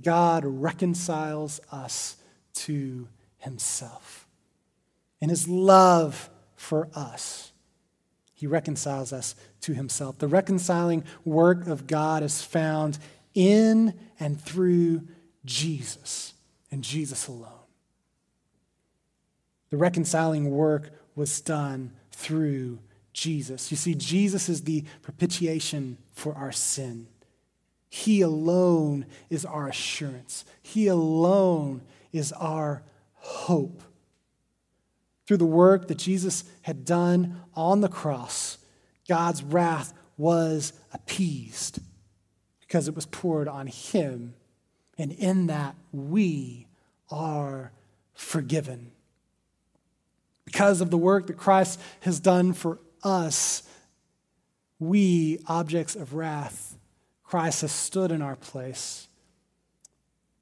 [0.00, 2.16] God reconciles us
[2.54, 4.26] to himself.
[5.20, 7.52] In his love for us,
[8.32, 10.18] he reconciles us to himself.
[10.18, 12.98] The reconciling work of God is found
[13.34, 15.02] in and through
[15.44, 16.34] Jesus
[16.70, 17.48] and Jesus alone.
[19.70, 22.78] The reconciling work was done through
[23.12, 23.70] Jesus.
[23.70, 27.06] You see, Jesus is the propitiation for our sin.
[27.94, 30.46] He alone is our assurance.
[30.62, 32.82] He alone is our
[33.16, 33.82] hope.
[35.26, 38.56] Through the work that Jesus had done on the cross,
[39.06, 41.80] God's wrath was appeased
[42.60, 44.32] because it was poured on him.
[44.96, 46.68] And in that, we
[47.10, 47.72] are
[48.14, 48.90] forgiven.
[50.46, 53.62] Because of the work that Christ has done for us,
[54.78, 56.71] we, objects of wrath,
[57.32, 59.08] Christ has stood in our place.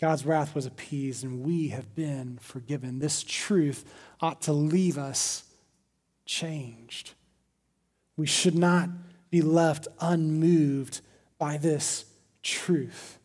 [0.01, 2.99] God's wrath was appeased, and we have been forgiven.
[2.99, 3.85] This truth
[4.21, 5.45] ought to leave us
[6.27, 7.13] changed.
[8.17, 8.89] We should not
[9.31, 11.01] be left unmoved
[11.39, 12.07] by this
[12.43, 13.21] truth.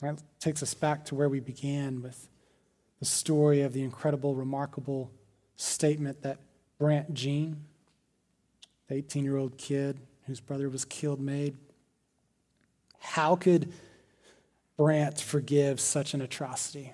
[0.00, 2.28] That takes us back to where we began with
[3.00, 5.10] the story of the incredible, remarkable
[5.56, 6.38] statement that
[6.78, 7.64] Brandt Jean
[8.88, 11.56] the 18 year old kid whose brother was killed made.
[12.98, 13.72] How could
[14.76, 16.92] Brandt forgive such an atrocity?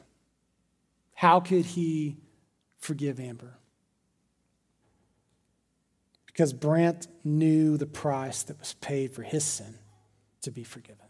[1.15, 2.17] How could he
[2.79, 3.59] forgive Amber?
[6.27, 9.75] Because Brandt knew the price that was paid for his sin
[10.43, 11.07] to be forgiven.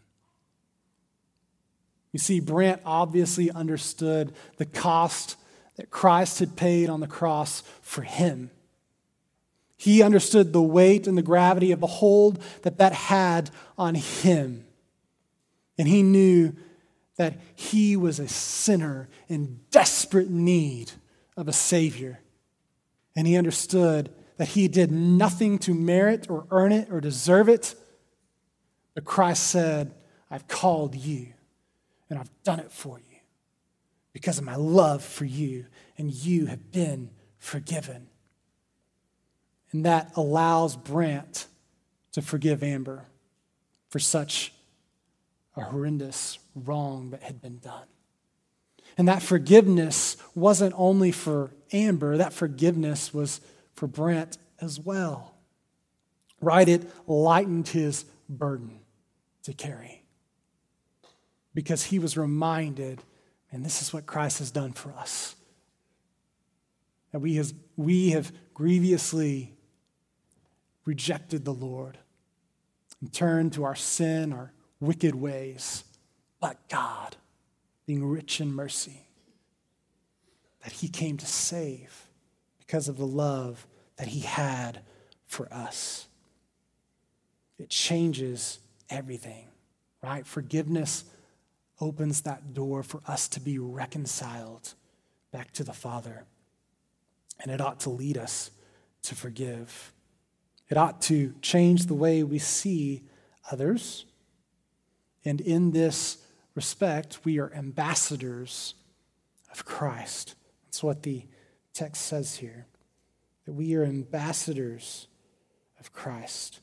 [2.11, 5.37] You see, Brandt obviously understood the cost
[5.77, 8.51] that Christ had paid on the cross for him
[9.81, 14.63] he understood the weight and the gravity of the hold that that had on him.
[15.75, 16.53] And he knew
[17.17, 20.91] that he was a sinner in desperate need
[21.35, 22.19] of a Savior.
[23.15, 27.73] And he understood that he did nothing to merit or earn it or deserve it.
[28.93, 29.95] But Christ said,
[30.29, 31.33] I've called you
[32.07, 33.17] and I've done it for you
[34.13, 35.65] because of my love for you,
[35.97, 37.09] and you have been
[37.39, 38.10] forgiven.
[39.71, 41.47] And that allows Brandt
[42.11, 43.05] to forgive Amber
[43.89, 44.53] for such
[45.55, 47.87] a horrendous wrong that had been done.
[48.97, 53.39] And that forgiveness wasn't only for Amber, that forgiveness was
[53.73, 55.35] for Brandt as well.
[56.41, 56.67] Right?
[56.67, 58.79] It lightened his burden
[59.43, 60.03] to carry
[61.53, 63.01] because he was reminded,
[63.51, 65.35] and this is what Christ has done for us.
[67.11, 69.53] That we, has, we have grievously
[70.85, 71.97] rejected the Lord.
[73.01, 75.83] and turned to our sin, our wicked ways.
[76.39, 77.15] But God,
[77.85, 79.07] being rich in mercy,
[80.63, 82.07] that He came to save
[82.59, 83.65] because of the love
[83.97, 84.81] that He had
[85.25, 86.07] for us.
[87.57, 88.59] It changes
[88.89, 89.47] everything,
[90.03, 90.25] right?
[90.25, 91.05] Forgiveness
[91.79, 94.73] opens that door for us to be reconciled
[95.31, 96.25] back to the Father.
[97.39, 98.51] And it ought to lead us
[99.03, 99.91] to forgive.
[100.71, 103.03] It ought to change the way we see
[103.51, 104.05] others.
[105.25, 106.17] And in this
[106.55, 108.73] respect, we are ambassadors
[109.51, 110.35] of Christ.
[110.63, 111.25] That's what the
[111.73, 112.67] text says here
[113.45, 115.07] that we are ambassadors
[115.77, 116.61] of Christ,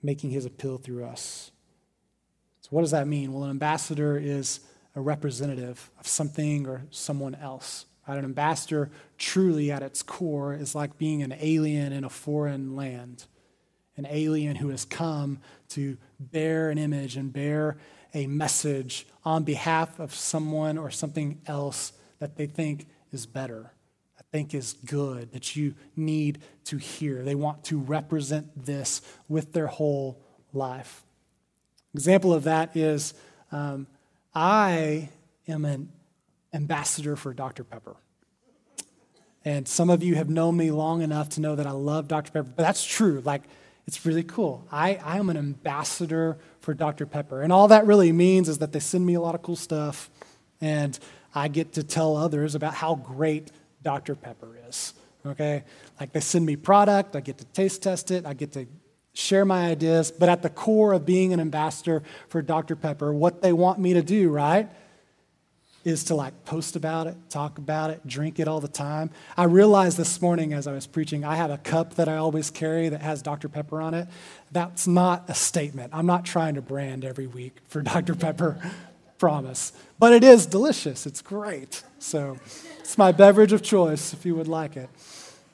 [0.00, 1.50] making his appeal through us.
[2.60, 3.32] So, what does that mean?
[3.32, 4.60] Well, an ambassador is
[4.94, 7.86] a representative of something or someone else.
[8.06, 8.18] Right?
[8.18, 13.24] An ambassador, truly at its core, is like being an alien in a foreign land,
[13.96, 15.38] an alien who has come
[15.70, 17.76] to bear an image and bear
[18.12, 23.72] a message on behalf of someone or something else that they think is better,
[24.16, 27.22] that think is good, that you need to hear.
[27.22, 30.20] They want to represent this with their whole
[30.52, 31.04] life.
[31.94, 33.14] Example of that is
[33.52, 33.86] um,
[34.34, 35.08] I
[35.46, 35.92] am an
[36.54, 37.64] ambassador for Dr.
[37.64, 37.96] Pepper.
[39.44, 42.32] And some of you have known me long enough to know that I love Dr.
[42.32, 43.20] Pepper, but that's true.
[43.24, 43.42] Like,
[43.86, 44.66] it's really cool.
[44.72, 47.04] I, I am an ambassador for Dr.
[47.04, 47.42] Pepper.
[47.42, 50.08] And all that really means is that they send me a lot of cool stuff,
[50.60, 50.98] and
[51.34, 53.50] I get to tell others about how great
[53.82, 54.14] Dr.
[54.14, 54.94] Pepper is.
[55.26, 55.64] Okay?
[56.00, 58.66] Like, they send me product, I get to taste test it, I get to
[59.12, 62.76] share my ideas, but at the core of being an ambassador for Dr.
[62.76, 64.70] Pepper, what they want me to do, right?
[65.84, 69.10] Is to like post about it, talk about it, drink it all the time.
[69.36, 72.50] I realized this morning as I was preaching, I have a cup that I always
[72.50, 73.48] carry that has Dr.
[73.48, 74.08] Pepper on it.
[74.50, 75.92] That's not a statement.
[75.94, 78.14] I'm not trying to brand every week for Dr.
[78.14, 78.58] Pepper,
[79.18, 79.72] promise.
[79.98, 81.06] But it is delicious.
[81.06, 81.82] It's great.
[81.98, 82.38] So
[82.80, 84.88] it's my beverage of choice if you would like it.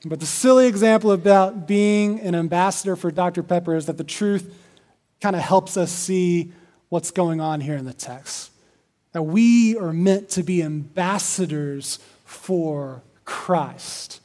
[0.05, 3.43] But the silly example about being an ambassador for Dr.
[3.43, 4.55] Pepper is that the truth
[5.19, 6.53] kind of helps us see
[6.89, 8.50] what's going on here in the text.
[9.13, 14.21] That we are meant to be ambassadors for Christ.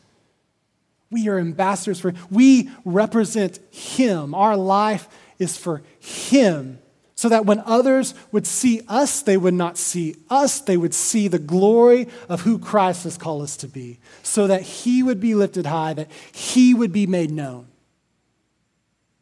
[1.11, 4.35] We are ambassadors for, we represent Him.
[4.35, 5.09] Our life
[5.39, 6.79] is for Him.
[7.15, 10.61] So that when others would see us, they would not see us.
[10.61, 13.99] They would see the glory of who Christ has called us to be.
[14.23, 17.69] So that He would be lifted high, that He would be made known.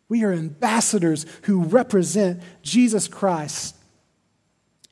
[0.09, 3.77] We are ambassadors who represent Jesus Christ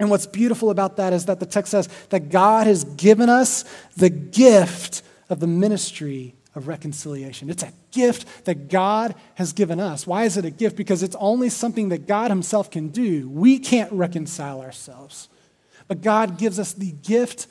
[0.03, 3.65] and what's beautiful about that is that the text says that God has given us
[3.97, 5.01] the gift
[5.31, 7.49] of the ministry of reconciliation.
[7.49, 10.05] It's a gift that God has given us.
[10.05, 10.75] Why is it a gift?
[10.75, 13.29] Because it's only something that God Himself can do.
[13.29, 15.29] We can't reconcile ourselves.
[15.87, 17.47] But God gives us the gift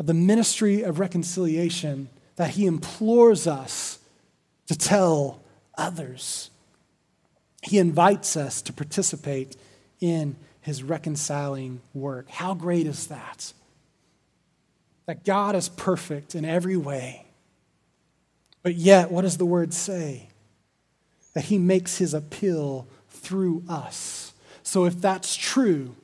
[0.00, 4.00] of the ministry of reconciliation that He implores us
[4.66, 5.44] to tell
[5.76, 6.50] others.
[7.62, 9.56] He invites us to participate
[10.00, 10.34] in
[10.68, 12.28] his reconciling work.
[12.28, 13.54] How great is that?
[15.06, 17.24] That God is perfect in every way.
[18.62, 20.28] But yet, what does the word say?
[21.32, 24.34] That he makes his appeal through us.
[24.62, 25.96] So if that's true,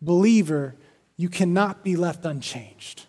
[0.00, 0.76] believer,
[1.16, 3.06] you cannot be left unchanged.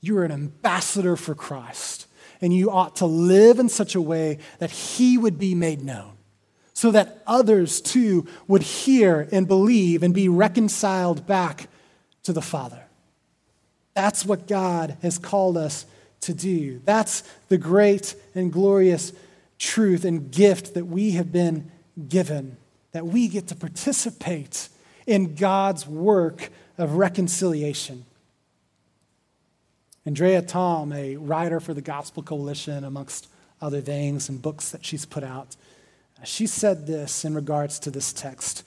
[0.00, 2.08] You are an ambassador for Christ,
[2.40, 6.16] and you ought to live in such a way that he would be made known
[6.80, 11.68] so that others too would hear and believe and be reconciled back
[12.22, 12.82] to the Father.
[13.92, 15.84] That's what God has called us
[16.22, 16.80] to do.
[16.86, 19.12] That's the great and glorious
[19.58, 21.70] truth and gift that we have been
[22.08, 22.56] given,
[22.92, 24.70] that we get to participate
[25.06, 28.06] in God's work of reconciliation.
[30.06, 33.28] Andrea Tom, a writer for the Gospel Coalition, amongst
[33.60, 35.56] other things and books that she's put out,
[36.24, 38.64] she said this in regards to this text.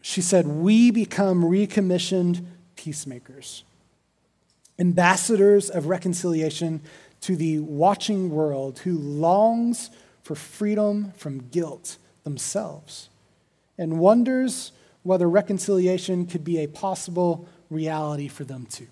[0.00, 3.64] She said, We become recommissioned peacemakers,
[4.78, 6.80] ambassadors of reconciliation
[7.22, 9.90] to the watching world who longs
[10.22, 13.08] for freedom from guilt themselves
[13.76, 14.72] and wonders
[15.02, 18.88] whether reconciliation could be a possible reality for them too.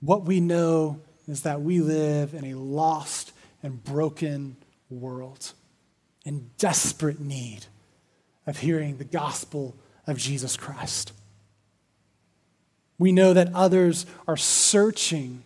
[0.00, 3.32] What we know is that we live in a lost
[3.62, 4.56] and broken
[4.90, 5.52] world
[6.24, 7.66] in desperate need
[8.46, 9.76] of hearing the gospel
[10.06, 11.12] of Jesus Christ.
[12.98, 15.44] We know that others are searching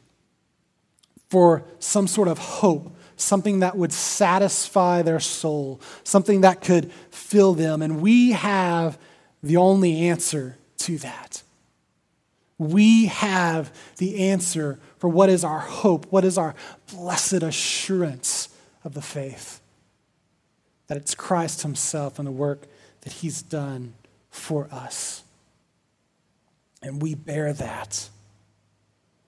[1.28, 7.54] for some sort of hope something that would satisfy their soul, something that could fill
[7.54, 7.82] them.
[7.82, 8.98] And we have
[9.42, 11.42] the only answer to that.
[12.58, 16.54] We have the answer for what is our hope, what is our
[16.92, 18.48] blessed assurance
[18.84, 19.60] of the faith.
[20.86, 22.66] That it's Christ Himself and the work
[23.02, 23.94] that He's done
[24.30, 25.22] for us.
[26.82, 28.08] And we bear that.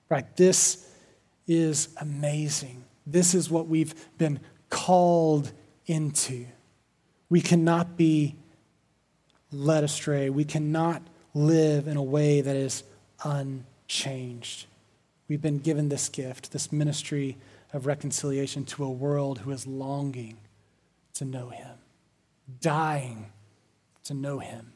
[0.08, 0.36] Right?
[0.36, 0.88] This
[1.46, 2.84] is amazing.
[3.06, 4.40] This is what we've been
[4.70, 5.52] called
[5.86, 6.46] into.
[7.28, 8.36] We cannot be
[9.52, 10.30] led astray.
[10.30, 11.02] We cannot
[11.32, 12.82] live in a way that is
[13.22, 14.66] unchanged.
[15.28, 17.36] We've been given this gift, this ministry
[17.74, 20.38] of reconciliation to a world who is longing
[21.12, 21.76] to know Him,
[22.60, 23.32] dying
[24.04, 24.72] to know Him.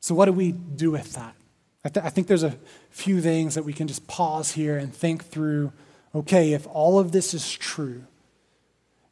[0.00, 1.36] So, what do we do with that?
[1.84, 2.56] I, th- I think there's a
[2.90, 5.72] few things that we can just pause here and think through.
[6.14, 8.04] Okay, if all of this is true,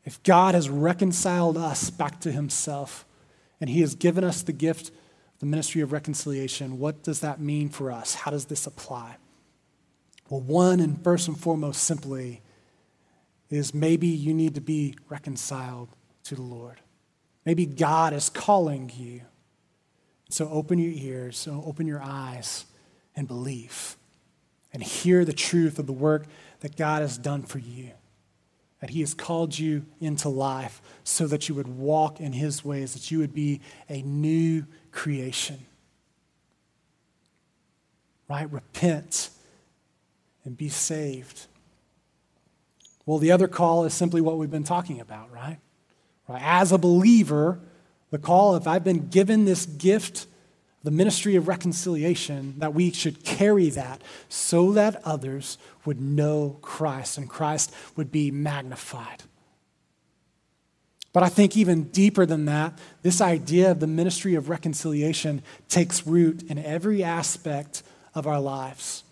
[0.04, 3.04] if God has reconciled us back to Himself
[3.60, 4.90] and He has given us the gift,
[5.40, 8.14] the ministry of reconciliation, what does that mean for us?
[8.14, 9.16] How does this apply?
[10.30, 12.40] Well, one and first and foremost, simply,
[13.50, 15.88] is maybe you need to be reconciled
[16.24, 16.80] to the Lord.
[17.44, 19.22] Maybe God is calling you
[20.28, 22.66] so open your ears, so open your eyes
[23.16, 23.96] and believe
[24.72, 26.26] and hear the truth of the work
[26.60, 27.90] that God has done for you.
[28.80, 32.92] That He has called you into life so that you would walk in His ways,
[32.92, 35.58] that you would be a new creation.
[38.28, 38.50] Right?
[38.52, 39.30] Repent
[40.44, 41.47] and be saved.
[43.08, 45.56] Well, the other call is simply what we've been talking about, right?
[46.28, 46.42] right?
[46.44, 47.58] As a believer,
[48.10, 50.26] the call, if I've been given this gift,
[50.82, 55.56] the ministry of reconciliation, that we should carry that so that others
[55.86, 59.22] would know Christ and Christ would be magnified.
[61.14, 65.40] But I think even deeper than that, this idea of the ministry of reconciliation
[65.70, 67.82] takes root in every aspect
[68.14, 69.02] of our lives.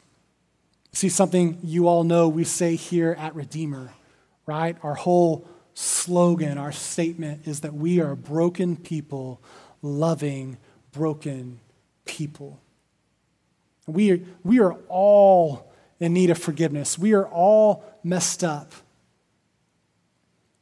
[0.97, 3.93] See, something you all know we say here at Redeemer,
[4.47, 4.79] right?
[4.83, 9.43] Our whole slogan, our statement is that we are broken people
[9.83, 10.57] loving
[10.93, 11.61] broken
[12.07, 12.63] people.
[13.87, 15.71] We are, we are all
[16.01, 16.99] in need of forgiveness.
[16.99, 18.73] We are all messed up.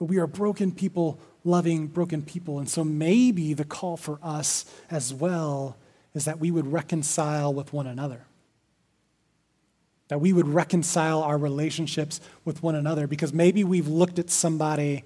[0.01, 2.59] But we are broken people loving broken people.
[2.59, 5.76] And so maybe the call for us as well
[6.12, 8.26] is that we would reconcile with one another.
[10.14, 15.02] That we would reconcile our relationships with one another because maybe we've looked at somebody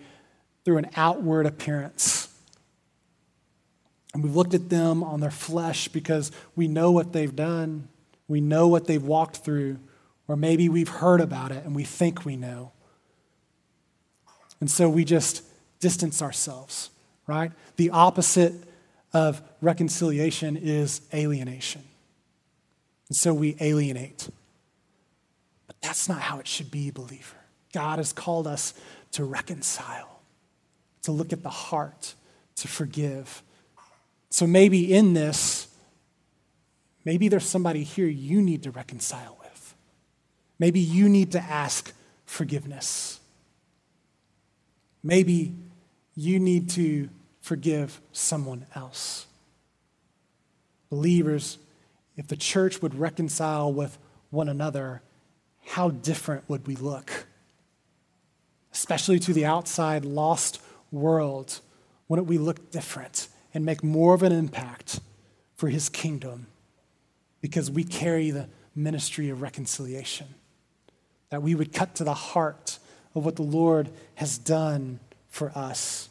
[0.66, 2.28] through an outward appearance.
[4.12, 7.88] And we've looked at them on their flesh because we know what they've done,
[8.28, 9.78] we know what they've walked through,
[10.28, 12.72] or maybe we've heard about it and we think we know.
[14.60, 15.42] And so we just
[15.80, 16.90] distance ourselves,
[17.26, 17.52] right?
[17.76, 18.52] The opposite
[19.14, 21.84] of reconciliation is alienation.
[23.08, 24.28] And so we alienate.
[25.80, 27.36] That's not how it should be, believer.
[27.72, 28.74] God has called us
[29.12, 30.20] to reconcile,
[31.02, 32.14] to look at the heart,
[32.56, 33.42] to forgive.
[34.30, 35.68] So maybe in this,
[37.04, 39.74] maybe there's somebody here you need to reconcile with.
[40.58, 41.92] Maybe you need to ask
[42.26, 43.20] forgiveness.
[45.02, 45.54] Maybe
[46.14, 47.08] you need to
[47.40, 49.26] forgive someone else.
[50.90, 51.58] Believers,
[52.16, 53.96] if the church would reconcile with
[54.30, 55.00] one another,
[55.68, 57.26] how different would we look?
[58.72, 60.60] Especially to the outside, lost
[60.90, 61.60] world,
[62.08, 65.00] wouldn't we look different and make more of an impact
[65.56, 66.46] for his kingdom
[67.42, 70.28] because we carry the ministry of reconciliation?
[71.28, 72.78] That we would cut to the heart
[73.14, 76.08] of what the Lord has done for us.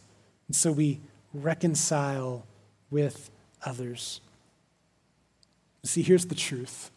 [0.47, 0.99] And so we
[1.33, 2.45] reconcile
[2.91, 3.31] with
[3.65, 4.21] others.
[5.83, 6.91] See, here's the truth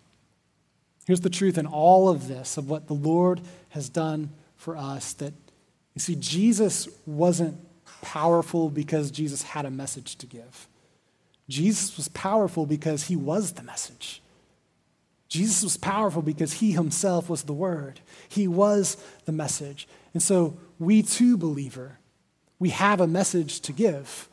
[1.11, 3.41] Here's the truth in all of this of what the Lord
[3.71, 5.35] has done for us that
[5.93, 7.59] you see, Jesus wasn't
[8.01, 10.69] powerful because Jesus had a message to give.
[11.49, 14.23] Jesus was powerful because he was the message.
[15.29, 17.99] Jesus was powerful because he himself was the word.
[18.29, 19.89] He was the message.
[20.15, 21.99] And so we too, believer,
[22.61, 24.29] we have a message to give.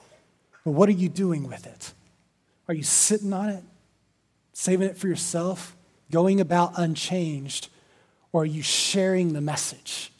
[0.63, 1.93] But what are you doing with it?
[2.67, 3.63] Are you sitting on it,
[4.53, 5.73] saving it for yourself?
[6.11, 7.69] Going about unchanged,
[8.31, 10.11] or are you sharing the message?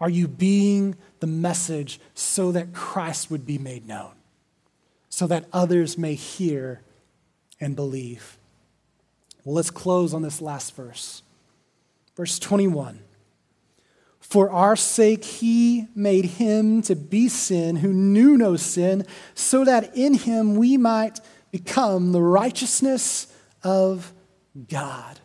[0.00, 4.12] Are you being the message so that Christ would be made known,
[5.08, 6.80] so that others may hear
[7.60, 8.38] and believe?
[9.44, 11.22] Well, let's close on this last verse.
[12.16, 13.00] Verse 21
[14.20, 19.96] For our sake, he made him to be sin who knew no sin, so that
[19.96, 23.26] in him we might become the righteousness
[23.62, 24.12] of
[24.68, 25.20] God.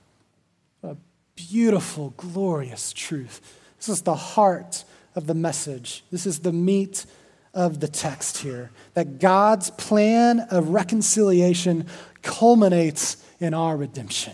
[0.84, 0.96] A
[1.36, 3.42] beautiful, glorious truth.
[3.78, 4.84] This is the heart
[5.16, 6.04] of the message.
[6.12, 7.06] This is the meat
[7.54, 11.88] of the text here that God's plan of reconciliation
[12.22, 14.34] culminates in our redemption.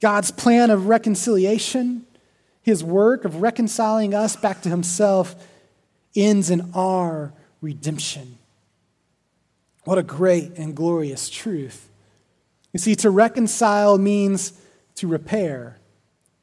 [0.00, 2.06] God's plan of reconciliation,
[2.62, 5.34] his work of reconciling us back to himself,
[6.14, 8.38] ends in our redemption.
[9.84, 11.87] What a great and glorious truth.
[12.72, 14.52] You see, to reconcile means
[14.96, 15.78] to repair,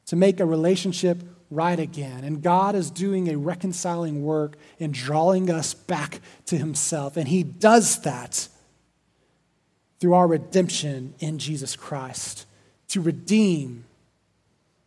[0.07, 2.23] to make a relationship right again.
[2.23, 7.17] And God is doing a reconciling work in drawing us back to Himself.
[7.17, 8.47] And He does that
[9.99, 12.45] through our redemption in Jesus Christ.
[12.89, 13.85] To redeem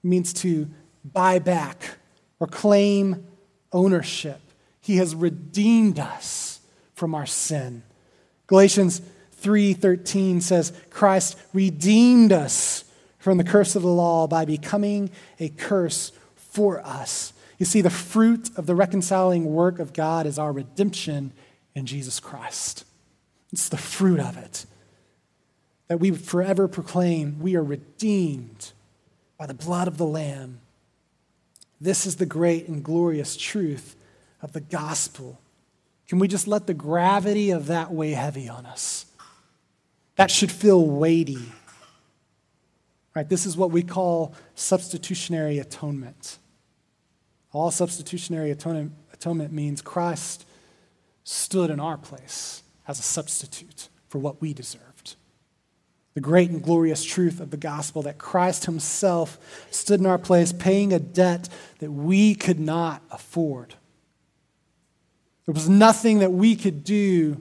[0.03, 0.69] means to
[1.05, 1.99] buy back
[2.41, 3.27] or claim
[3.73, 4.41] ownership.
[4.81, 6.61] He has redeemed us
[6.95, 7.83] from our sin.
[8.47, 9.03] Galatians
[9.43, 12.85] 3:13 says Christ redeemed us
[13.19, 17.33] from the curse of the law by becoming a curse for us.
[17.59, 21.33] You see, the fruit of the reconciling work of God is our redemption
[21.75, 22.85] in Jesus Christ.
[23.53, 24.67] It's the fruit of it
[25.89, 28.73] that we forever proclaim we are redeemed
[29.39, 30.61] by the blood of the Lamb.
[31.81, 33.97] This is the great and glorious truth
[34.43, 35.41] of the gospel.
[36.09, 39.07] Can we just let the gravity of that weigh heavy on us?
[40.19, 41.39] That should feel weighty.
[43.15, 43.29] Right?
[43.29, 46.39] This is what we call substitutionary atonement.
[47.53, 50.45] All substitutionary atonement, atonement means Christ
[51.23, 55.15] stood in our place as a substitute for what we deserved.
[56.15, 59.39] The great and glorious truth of the gospel that Christ himself
[59.71, 61.49] stood in our place, paying a debt
[61.79, 63.77] that we could not afford.
[65.47, 67.41] There was nothing that we could do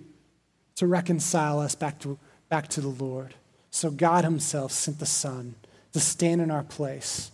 [0.75, 2.19] to reconcile us back to,
[2.49, 3.35] back to the Lord.
[3.69, 5.55] So God Himself sent the Son
[5.93, 7.31] to stand in our place,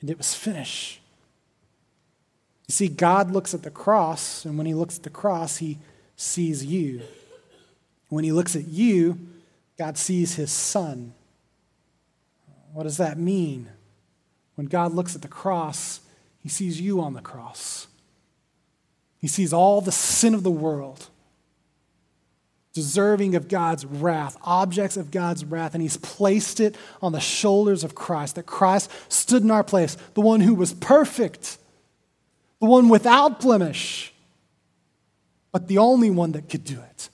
[0.00, 1.00] and it was finished.
[2.68, 5.78] You see, God looks at the cross, and when he looks at the cross, he
[6.16, 7.02] sees you.
[8.08, 9.18] When he looks at you,
[9.78, 11.12] God sees his son.
[12.72, 13.68] What does that mean?
[14.54, 16.00] When God looks at the cross,
[16.40, 17.86] he sees you on the cross.
[19.18, 21.08] He sees all the sin of the world,
[22.72, 27.84] deserving of God's wrath, objects of God's wrath, and he's placed it on the shoulders
[27.84, 28.36] of Christ.
[28.36, 31.58] That Christ stood in our place, the one who was perfect
[32.62, 34.14] the one without blemish,
[35.50, 37.08] but the only one that could do it.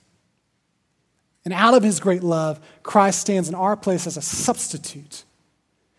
[1.47, 5.25] And out of his great love, Christ stands in our place as a substitute.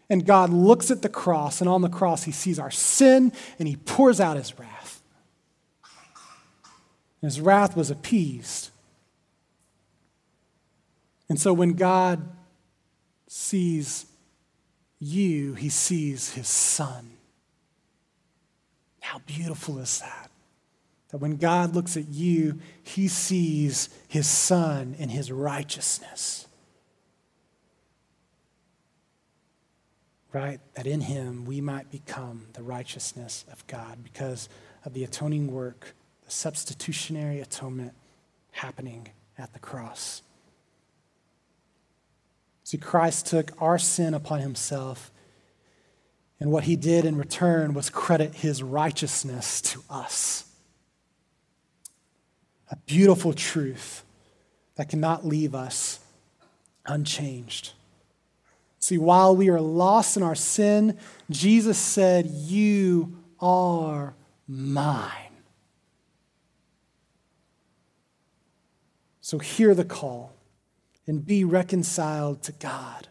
[0.07, 3.67] And God looks at the cross, and on the cross, he sees our sin and
[3.67, 5.01] he pours out his wrath.
[7.23, 8.69] And his wrath was appeased.
[11.29, 12.27] And so when God
[13.27, 14.07] sees
[14.99, 17.11] you, he sees his son.
[19.01, 20.29] How beautiful is that?
[21.09, 26.47] That when God looks at you, he sees his son in his righteousness.
[30.31, 30.59] Right?
[30.75, 34.49] That in him we might become the righteousness of God because
[34.85, 37.93] of the atoning work, the substitutionary atonement
[38.51, 40.21] happening at the cross.
[42.69, 45.11] See, Christ took our sin upon himself
[46.39, 50.45] and what he did in return was credit his righteousness to us.
[52.69, 54.03] A beautiful truth
[54.75, 55.99] that cannot leave us
[56.85, 57.71] unchanged.
[58.77, 60.95] See, while we are lost in our sin,
[61.31, 64.13] Jesus said, You are
[64.47, 65.33] mine.
[69.21, 70.35] So hear the call
[71.09, 73.07] and be reconciled to God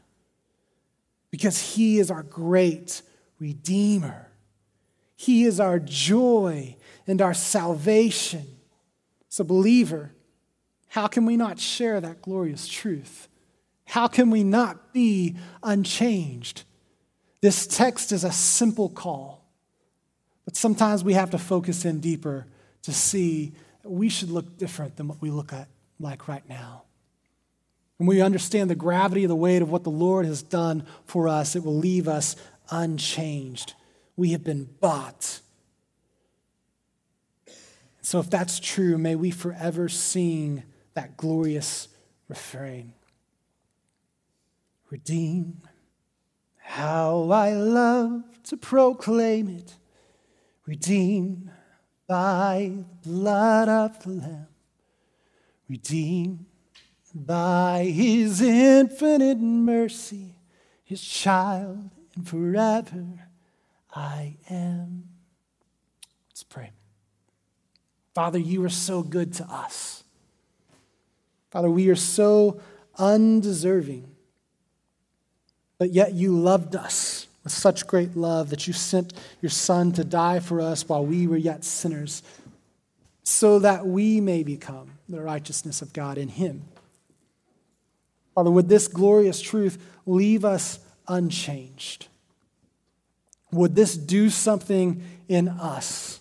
[1.32, 3.02] because he is our great
[3.40, 4.28] Redeemer.
[5.16, 6.76] He is our joy
[7.08, 8.46] and our salvation.
[9.28, 10.12] So, believer,
[10.86, 13.26] how can we not share that glorious truth?
[13.84, 15.34] How can we not be
[15.64, 16.62] unchanged?
[17.40, 19.44] This text is a simple call,
[20.44, 22.46] but sometimes we have to focus in deeper
[22.82, 25.66] to see we should look different than what we look at
[25.98, 26.84] like right now.
[27.98, 31.28] When we understand the gravity of the weight of what the Lord has done for
[31.28, 32.36] us, it will leave us
[32.70, 33.74] unchanged.
[34.16, 35.40] We have been bought.
[38.00, 40.62] So, if that's true, may we forever sing
[40.94, 41.88] that glorious
[42.28, 42.94] refrain
[44.90, 45.60] Redeem,
[46.56, 49.76] how I love to proclaim it.
[50.64, 51.50] Redeem
[52.06, 54.46] by the blood of the Lamb,
[55.68, 56.46] redeemed
[57.14, 60.34] by his infinite mercy,
[60.84, 63.28] his child, and forever
[63.94, 65.08] I am.
[66.30, 66.70] Let's pray.
[68.14, 70.04] Father, you are so good to us.
[71.50, 72.60] Father, we are so
[72.98, 74.06] undeserving,
[75.78, 80.04] but yet you loved us with such great love that you sent your Son to
[80.04, 82.22] die for us while we were yet sinners,
[83.22, 86.64] so that we may become the righteousness of God in Him.
[88.38, 90.78] Father, would this glorious truth leave us
[91.08, 92.06] unchanged?
[93.50, 96.20] Would this do something in us?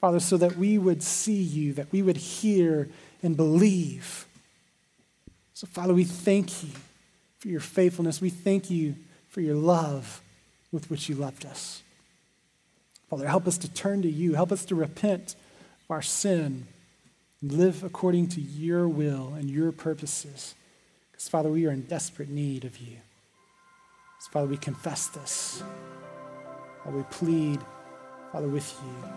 [0.00, 2.88] Father, so that we would see you, that we would hear
[3.24, 4.24] and believe.
[5.52, 6.70] So, Father, we thank you
[7.40, 8.20] for your faithfulness.
[8.20, 8.94] We thank you
[9.30, 10.20] for your love
[10.70, 11.82] with which you loved us.
[13.10, 14.34] Father, help us to turn to you.
[14.34, 15.34] Help us to repent
[15.82, 16.68] of our sin
[17.42, 20.54] live according to your will and your purposes.
[21.10, 22.96] Because, Father, we are in desperate need of you.
[24.20, 25.62] So, Father, we confess this.
[26.84, 27.60] Father, we plead,
[28.30, 29.08] Father, with you.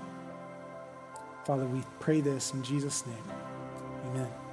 [1.46, 3.24] Father, we pray this in Jesus' name.
[4.08, 4.45] Amen.